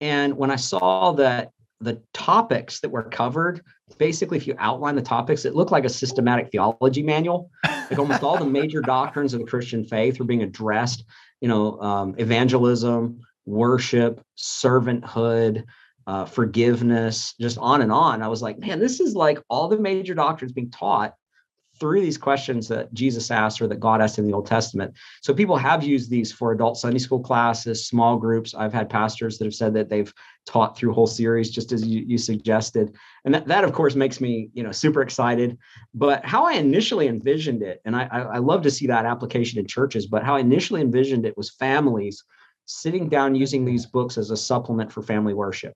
And 0.00 0.36
when 0.36 0.50
I 0.50 0.56
saw 0.56 1.12
that 1.12 1.52
the 1.80 2.02
topics 2.12 2.80
that 2.80 2.90
were 2.90 3.04
covered, 3.04 3.62
basically, 3.98 4.38
if 4.38 4.46
you 4.46 4.54
outline 4.58 4.96
the 4.96 5.02
topics, 5.02 5.44
it 5.44 5.54
looked 5.54 5.72
like 5.72 5.84
a 5.84 5.88
systematic 5.88 6.50
theology 6.50 7.02
manual. 7.02 7.50
Like 7.64 7.98
almost 7.98 8.22
all 8.22 8.38
the 8.38 8.46
major 8.46 8.80
doctrines 8.86 9.34
of 9.34 9.40
the 9.40 9.46
Christian 9.46 9.84
faith 9.84 10.18
were 10.18 10.24
being 10.24 10.42
addressed. 10.42 11.04
You 11.40 11.48
know, 11.48 11.80
um, 11.80 12.14
evangelism, 12.18 13.20
worship, 13.46 14.24
servanthood, 14.38 15.64
uh, 16.06 16.24
forgiveness, 16.24 17.34
just 17.40 17.58
on 17.58 17.82
and 17.82 17.92
on. 17.92 18.22
I 18.22 18.28
was 18.28 18.42
like, 18.42 18.58
man, 18.58 18.78
this 18.78 19.00
is 19.00 19.14
like 19.14 19.38
all 19.48 19.68
the 19.68 19.78
major 19.78 20.14
doctrines 20.14 20.52
being 20.52 20.70
taught 20.70 21.14
through 21.82 22.00
these 22.00 22.16
questions 22.16 22.68
that 22.68 22.94
Jesus 22.94 23.28
asked 23.32 23.60
or 23.60 23.66
that 23.66 23.80
God 23.80 24.00
asked 24.00 24.16
in 24.16 24.24
the 24.24 24.32
Old 24.32 24.46
Testament. 24.46 24.94
So 25.20 25.34
people 25.34 25.56
have 25.56 25.82
used 25.82 26.08
these 26.08 26.30
for 26.30 26.52
adult 26.52 26.78
Sunday 26.78 27.00
school 27.00 27.18
classes, 27.18 27.88
small 27.88 28.16
groups. 28.18 28.54
I've 28.54 28.72
had 28.72 28.88
pastors 28.88 29.36
that 29.36 29.46
have 29.46 29.54
said 29.54 29.74
that 29.74 29.88
they've 29.88 30.14
taught 30.46 30.76
through 30.76 30.92
whole 30.92 31.08
series, 31.08 31.50
just 31.50 31.72
as 31.72 31.84
you, 31.84 32.04
you 32.06 32.18
suggested. 32.18 32.94
And 33.24 33.34
that, 33.34 33.48
that, 33.48 33.64
of 33.64 33.72
course, 33.72 33.96
makes 33.96 34.20
me, 34.20 34.48
you 34.54 34.62
know, 34.62 34.70
super 34.70 35.02
excited. 35.02 35.58
But 35.92 36.24
how 36.24 36.46
I 36.46 36.52
initially 36.52 37.08
envisioned 37.08 37.64
it, 37.64 37.80
and 37.84 37.96
I, 37.96 38.04
I 38.04 38.38
love 38.38 38.62
to 38.62 38.70
see 38.70 38.86
that 38.86 39.04
application 39.04 39.58
in 39.58 39.66
churches, 39.66 40.06
but 40.06 40.22
how 40.22 40.36
I 40.36 40.38
initially 40.38 40.82
envisioned 40.82 41.26
it 41.26 41.36
was 41.36 41.50
families 41.50 42.22
sitting 42.66 43.08
down 43.08 43.34
using 43.34 43.64
these 43.64 43.86
books 43.86 44.16
as 44.18 44.30
a 44.30 44.36
supplement 44.36 44.92
for 44.92 45.02
family 45.02 45.34
worship 45.34 45.74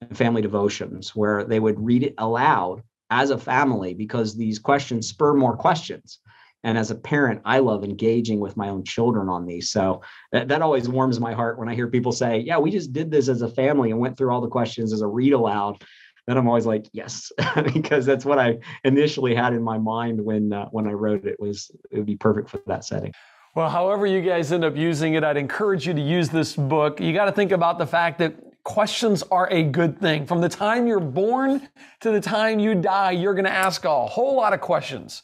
and 0.00 0.16
family 0.16 0.40
devotions, 0.40 1.16
where 1.16 1.42
they 1.42 1.58
would 1.58 1.84
read 1.84 2.04
it 2.04 2.14
aloud 2.18 2.84
as 3.12 3.28
a 3.28 3.36
family 3.36 3.92
because 3.92 4.34
these 4.34 4.58
questions 4.58 5.06
spur 5.06 5.34
more 5.34 5.54
questions. 5.54 6.18
And 6.64 6.78
as 6.78 6.90
a 6.90 6.94
parent, 6.94 7.42
I 7.44 7.58
love 7.58 7.84
engaging 7.84 8.40
with 8.40 8.56
my 8.56 8.68
own 8.70 8.84
children 8.84 9.28
on 9.28 9.44
these. 9.44 9.70
So 9.70 10.00
that, 10.30 10.48
that 10.48 10.62
always 10.62 10.88
warms 10.88 11.20
my 11.20 11.34
heart 11.34 11.58
when 11.58 11.68
I 11.68 11.74
hear 11.74 11.88
people 11.88 12.12
say, 12.12 12.38
Yeah, 12.38 12.58
we 12.58 12.70
just 12.70 12.92
did 12.92 13.10
this 13.10 13.28
as 13.28 13.42
a 13.42 13.48
family 13.48 13.90
and 13.90 14.00
went 14.00 14.16
through 14.16 14.32
all 14.32 14.40
the 14.40 14.48
questions 14.48 14.92
as 14.92 15.02
a 15.02 15.06
read 15.06 15.34
aloud. 15.34 15.84
Then 16.26 16.38
I'm 16.38 16.46
always 16.46 16.66
like, 16.66 16.86
yes, 16.92 17.32
because 17.74 18.06
that's 18.06 18.24
what 18.24 18.38
I 18.38 18.58
initially 18.84 19.34
had 19.34 19.52
in 19.52 19.62
my 19.62 19.76
mind 19.76 20.24
when 20.24 20.52
uh, 20.52 20.66
when 20.70 20.86
I 20.86 20.92
wrote 20.92 21.26
it 21.26 21.38
was 21.38 21.70
it 21.90 21.98
would 21.98 22.06
be 22.06 22.16
perfect 22.16 22.48
for 22.48 22.62
that 22.66 22.84
setting. 22.84 23.12
Well, 23.54 23.68
however 23.68 24.06
you 24.06 24.22
guys 24.22 24.52
end 24.52 24.64
up 24.64 24.76
using 24.76 25.14
it, 25.14 25.24
I'd 25.24 25.36
encourage 25.36 25.86
you 25.86 25.92
to 25.92 26.00
use 26.00 26.30
this 26.30 26.56
book. 26.56 27.00
You 27.00 27.12
got 27.12 27.26
to 27.26 27.32
think 27.32 27.52
about 27.52 27.78
the 27.78 27.86
fact 27.86 28.18
that 28.20 28.34
questions 28.64 29.22
are 29.24 29.48
a 29.50 29.62
good 29.62 30.00
thing. 30.00 30.26
From 30.26 30.40
the 30.40 30.48
time 30.48 30.86
you're 30.86 31.00
born 31.00 31.68
to 32.00 32.10
the 32.10 32.20
time 32.20 32.58
you 32.58 32.74
die, 32.74 33.12
you're 33.12 33.34
going 33.34 33.44
to 33.44 33.50
ask 33.50 33.84
a 33.84 34.06
whole 34.06 34.36
lot 34.36 34.52
of 34.52 34.60
questions. 34.60 35.22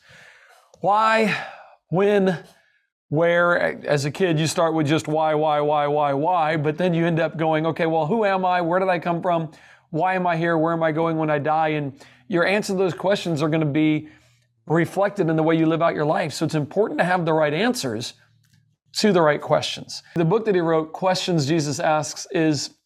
Why, 0.81 1.37
when, 1.89 2.45
where, 3.09 3.87
as 3.87 4.05
a 4.05 4.11
kid, 4.11 4.39
you 4.39 4.47
start 4.47 4.75
with 4.75 4.87
just 4.87 5.09
why, 5.09 5.35
why, 5.35 5.61
why, 5.61 5.87
why, 5.87 6.13
why, 6.13 6.57
but 6.57 6.79
then 6.79 6.95
you 6.95 7.07
end 7.07 7.21
up 7.21 7.37
going, 7.37 7.67
okay, 7.67 7.87
well, 7.87 8.07
who 8.07 8.25
am 8.25 8.45
I? 8.45 8.61
Where 8.61 8.79
did 8.81 8.89
I 8.89 8.99
come 8.99 9.23
from? 9.23 9.51
Why 9.91 10.15
am 10.15 10.27
I 10.27 10.37
here? 10.37 10.59
Where 10.59 10.73
am 10.73 10.83
I 10.83 10.93
going 10.93 11.17
when 11.17 11.31
I 11.31 11.39
die? 11.39 11.69
And 11.69 11.99
your 12.29 12.47
answer 12.47 12.73
to 12.73 12.79
those 12.79 12.95
questions 12.95 13.43
are 13.43 13.49
going 13.49 13.61
to 13.61 13.67
be 13.67 14.09
reflected 14.67 15.31
in 15.31 15.37
the 15.37 15.43
way 15.43 15.57
you 15.57 15.67
live 15.67 15.81
out 15.81 15.95
your 15.95 16.05
life. 16.05 16.33
So 16.33 16.45
it's 16.45 16.55
important 16.55 16.99
to 16.99 17.05
have 17.05 17.25
the 17.25 17.33
right 17.33 17.55
answers 17.55 18.15
to 18.97 19.13
the 19.13 19.23
right 19.23 19.41
questions. 19.41 20.03
The 20.15 20.25
book 20.25 20.45
that 20.45 20.55
he 20.55 20.61
wrote, 20.61 20.93
Questions 20.93 21.47
Jesus 21.47 21.81
Asks, 21.81 22.27
is 22.33 22.78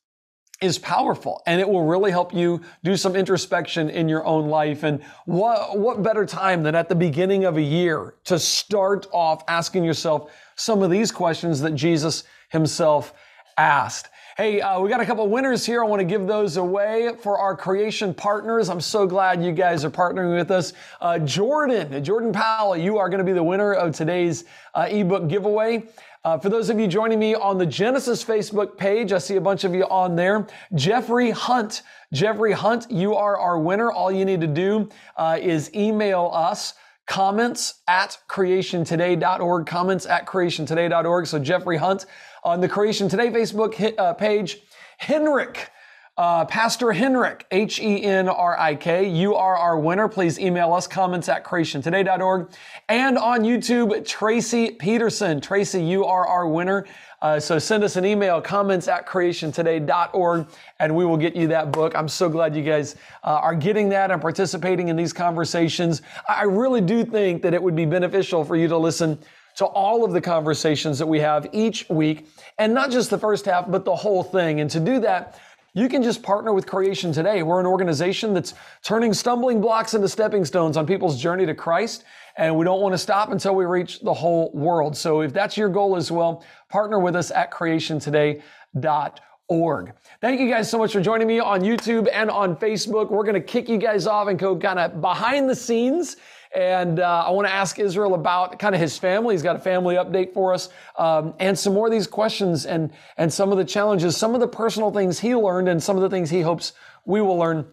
is 0.63 0.79
powerful 0.79 1.43
and 1.47 1.61
it 1.61 1.69
will 1.69 1.85
really 1.85 2.11
help 2.11 2.33
you 2.33 2.61
do 2.85 2.97
some 2.97 3.17
introspection 3.17 3.91
in 3.91 4.09
your 4.09 4.25
own 4.25 4.49
life. 4.49 4.85
And 4.85 5.03
what, 5.27 5.79
what 5.79 6.03
better 6.03 6.25
time 6.25 6.63
than 6.63 6.75
at 6.75 6.89
the 6.89 6.95
beginning 6.95 7.45
of 7.45 7.57
a 7.57 7.63
year 7.63 8.15
to 8.25 8.39
start 8.39 9.07
off 9.13 9.43
asking 9.49 9.85
yourself 9.85 10.33
some 10.55 10.83
of 10.83 10.91
these 10.91 11.11
questions 11.11 11.61
that 11.61 11.75
Jesus 11.75 12.25
himself 12.51 13.13
asked. 13.59 14.09
Hey, 14.37 14.63
uh, 14.63 14.81
we 14.81 14.89
got 14.89 15.01
a 15.01 15.05
couple 15.05 15.29
winners 15.29 15.67
here. 15.67 15.83
I 15.83 15.87
want 15.87 16.01
to 16.01 16.07
give 16.07 16.27
those 16.27 16.57
away 16.57 17.11
for 17.21 17.39
our 17.39 17.55
creation 17.55 18.15
partners. 18.15 18.71
I'm 18.71 18.81
so 18.81 19.07
glad 19.07 19.45
you 19.45 19.53
guys 19.53 19.85
are 19.85 19.91
partnering 19.91 20.35
with 20.35 20.51
us. 20.51 20.73
Uh, 21.03 21.19
Jordan, 21.19 22.03
Jordan 22.03 22.33
Powell, 22.33 22.75
you 22.75 22.97
are 22.97 23.11
going 23.11 23.19
to 23.19 23.25
be 23.25 23.35
the 23.35 23.43
winner 23.43 23.75
of 23.75 23.95
today's 23.95 24.45
uh, 24.75 24.89
ebook 24.89 25.29
giveaway. 25.29 25.83
Uh, 26.25 26.39
for 26.39 26.49
those 26.49 26.71
of 26.71 26.79
you 26.79 26.87
joining 26.87 27.19
me 27.19 27.35
on 27.35 27.59
the 27.59 27.67
Genesis 27.67 28.25
Facebook 28.25 28.77
page, 28.77 29.13
I 29.13 29.19
see 29.19 29.35
a 29.35 29.41
bunch 29.41 29.65
of 29.65 29.75
you 29.75 29.85
on 29.87 30.15
there. 30.15 30.47
Jeffrey 30.75 31.33
Hunt. 31.33 31.83
Jeffrey 32.13 32.53
Hunt, 32.53 32.89
you 32.89 33.17
are 33.17 33.37
our 33.37 33.59
winner. 33.59 33.91
All 33.91 34.13
you 34.13 34.25
need 34.25 34.41
to 34.41 34.47
do 34.47 34.89
uh, 35.17 35.39
is 35.41 35.75
email 35.75 36.31
us 36.33 36.75
comments 37.07 37.81
at 37.89 38.19
creationtoday.org, 38.29 39.67
comments 39.67 40.07
at 40.07 40.25
creationtoday.org. 40.25 41.27
So 41.27 41.41
Jeffrey 41.41 41.77
Hunt 41.77 42.07
on 42.45 42.61
the 42.61 42.69
Creation 42.69 43.09
Today 43.09 43.29
Facebook 43.29 43.99
uh, 43.99 44.15
page. 44.15 44.61
Henrik, 44.99 45.71
Uh, 46.19 46.45
Pastor 46.45 46.93
Henrik, 46.93 47.47
H 47.51 47.81
E 47.81 48.03
N 48.05 48.29
R 48.29 48.59
I 48.59 48.75
K, 48.75 49.09
you 49.09 49.35
are 49.35 49.57
our 49.57 49.79
winner. 49.79 50.09
Please 50.09 50.39
email 50.39 50.75
us 50.75 50.87
comments 50.87 51.27
at 51.31 51.43
creationtoday.org. 51.43 52.51
And 52.91 53.17
on 53.17 53.41
YouTube, 53.41 54.07
Tracy 54.07 54.73
Peterson. 54.73 55.41
Tracy, 55.41 55.83
you 55.83 56.05
are 56.05 56.27
our 56.27 56.47
winner. 56.47 56.85
Uh, 57.23 57.41
so 57.41 57.59
send 57.59 57.83
us 57.83 57.97
an 57.97 58.05
email, 58.05 58.43
comments 58.43 58.89
at 58.89 59.07
creationtoday.org, 59.07 60.49
and 60.81 60.95
we 60.95 61.07
will 61.07 61.17
get 61.17 61.35
you 61.35 61.47
that 61.47 61.73
book. 61.73 61.95
I'm 61.97 62.09
so 62.09 62.29
glad 62.29 62.55
you 62.55 62.63
guys 62.63 62.97
uh, 63.25 63.29
are 63.29 63.55
getting 63.55 63.89
that 63.89 64.11
and 64.11 64.21
participating 64.21 64.89
in 64.89 64.97
these 64.97 65.15
conversations. 65.15 66.03
I 66.29 66.43
really 66.43 66.83
do 66.83 67.07
think 67.07 67.41
that 67.41 67.55
it 67.55 67.63
would 67.63 67.77
be 67.77 67.87
beneficial 67.87 68.45
for 68.45 68.57
you 68.57 68.69
to 68.69 68.77
listen 68.77 69.19
to 69.57 69.65
all 69.67 70.05
of 70.05 70.13
the 70.13 70.21
conversations 70.21 70.99
that 70.99 71.07
we 71.07 71.21
have 71.21 71.47
each 71.53 71.89
week, 71.89 72.29
and 72.59 72.75
not 72.75 72.91
just 72.91 73.09
the 73.09 73.19
first 73.19 73.45
half, 73.47 73.71
but 73.71 73.85
the 73.85 73.95
whole 73.95 74.23
thing. 74.23 74.61
And 74.61 74.71
to 74.71 74.81
do 74.81 74.99
that, 75.01 75.39
you 75.75 75.89
can 75.89 76.03
just 76.03 76.23
partner 76.23 76.53
with 76.53 76.67
Creation 76.67 77.13
Today. 77.13 77.43
We're 77.43 77.61
an 77.61 77.67
organization 77.67 78.35
that's 78.35 78.53
turning 78.83 79.15
stumbling 79.15 79.61
blocks 79.61 79.95
into 79.95 80.09
stepping 80.09 80.45
stones 80.45 80.77
on 80.77 80.87
people's 80.87 81.21
journey 81.21 81.47
to 81.47 81.55
Christ. 81.55 82.05
And 82.37 82.57
we 82.57 82.65
don't 82.65 82.81
want 82.81 82.95
to 82.95 82.99
stop 82.99 83.31
until 83.31 83.55
we 83.55 83.65
reach 83.65 84.01
the 84.01 84.13
whole 84.13 84.51
world. 84.53 84.97
So 84.97 85.23
if 85.23 85.33
that's 85.33 85.57
your 85.57 85.69
goal 85.69 85.97
as 85.97 86.11
well, 86.11 86.45
partner 86.69 86.99
with 86.99 87.17
us 87.17 87.31
at 87.31 87.51
creationtoday.org. 87.51 89.93
Thank 90.21 90.41
you 90.41 90.51
guys 90.51 90.71
so 90.71 90.79
much 90.79 90.93
for 90.93 91.01
joining 91.01 91.27
me 91.27 91.41
on 91.41 91.61
YouTube 91.61 92.09
and 92.13 92.31
on 92.31 92.57
Facebook. 92.57 93.11
We're 93.11 93.25
going 93.25 93.35
to 93.35 93.41
kick 93.41 93.69
you 93.69 93.79
guys 93.79 94.07
off 94.07 94.29
and 94.29 94.39
go 94.39 94.57
kind 94.57 94.79
of 94.79 95.01
behind 95.01 95.49
the 95.49 95.57
scenes 95.57 96.17
and 96.55 97.01
uh, 97.01 97.25
I 97.27 97.31
want 97.31 97.47
to 97.49 97.53
ask 97.53 97.79
Israel 97.79 98.15
about 98.15 98.59
kind 98.59 98.75
of 98.75 98.81
his 98.81 98.99
family. 98.99 99.35
He's 99.35 99.43
got 99.43 99.57
a 99.57 99.61
family 99.61 99.97
update 99.97 100.33
for 100.35 100.53
us, 100.53 100.69
um, 100.99 101.35
and 101.39 101.59
some 101.59 101.75
more 101.75 101.87
of 101.87 101.93
these 101.93 102.07
questions 102.07 102.67
and 102.67 102.93
and 103.17 103.33
some 103.33 103.53
of 103.53 103.59
the 103.59 103.65
challenges, 103.65 104.17
some 104.17 104.35
of 104.35 104.41
the 104.41 104.49
personal 104.49 104.91
things 104.91 105.19
he 105.19 105.35
learned, 105.35 105.69
and 105.69 105.83
some 105.83 105.97
of 105.97 106.03
the 106.03 106.11
things 106.11 106.31
he 106.31 106.41
hopes 106.41 106.73
we 107.05 107.21
will 107.21 107.37
learn 107.37 107.67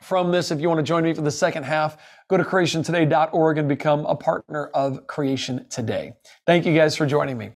from 0.00 0.30
this. 0.30 0.50
If 0.50 0.60
you 0.60 0.68
want 0.68 0.78
to 0.78 0.84
join 0.84 1.04
me 1.04 1.14
for 1.14 1.22
the 1.22 1.30
second 1.30 1.64
half, 1.64 1.96
go 2.28 2.36
to 2.36 2.44
creationtoday.org 2.44 3.58
and 3.58 3.68
become 3.68 4.06
a 4.06 4.14
partner 4.14 4.66
of 4.68 5.06
Creation 5.06 5.66
Today. 5.68 6.12
Thank 6.46 6.66
you 6.66 6.74
guys 6.74 6.96
for 6.96 7.06
joining 7.06 7.38
me. 7.38 7.57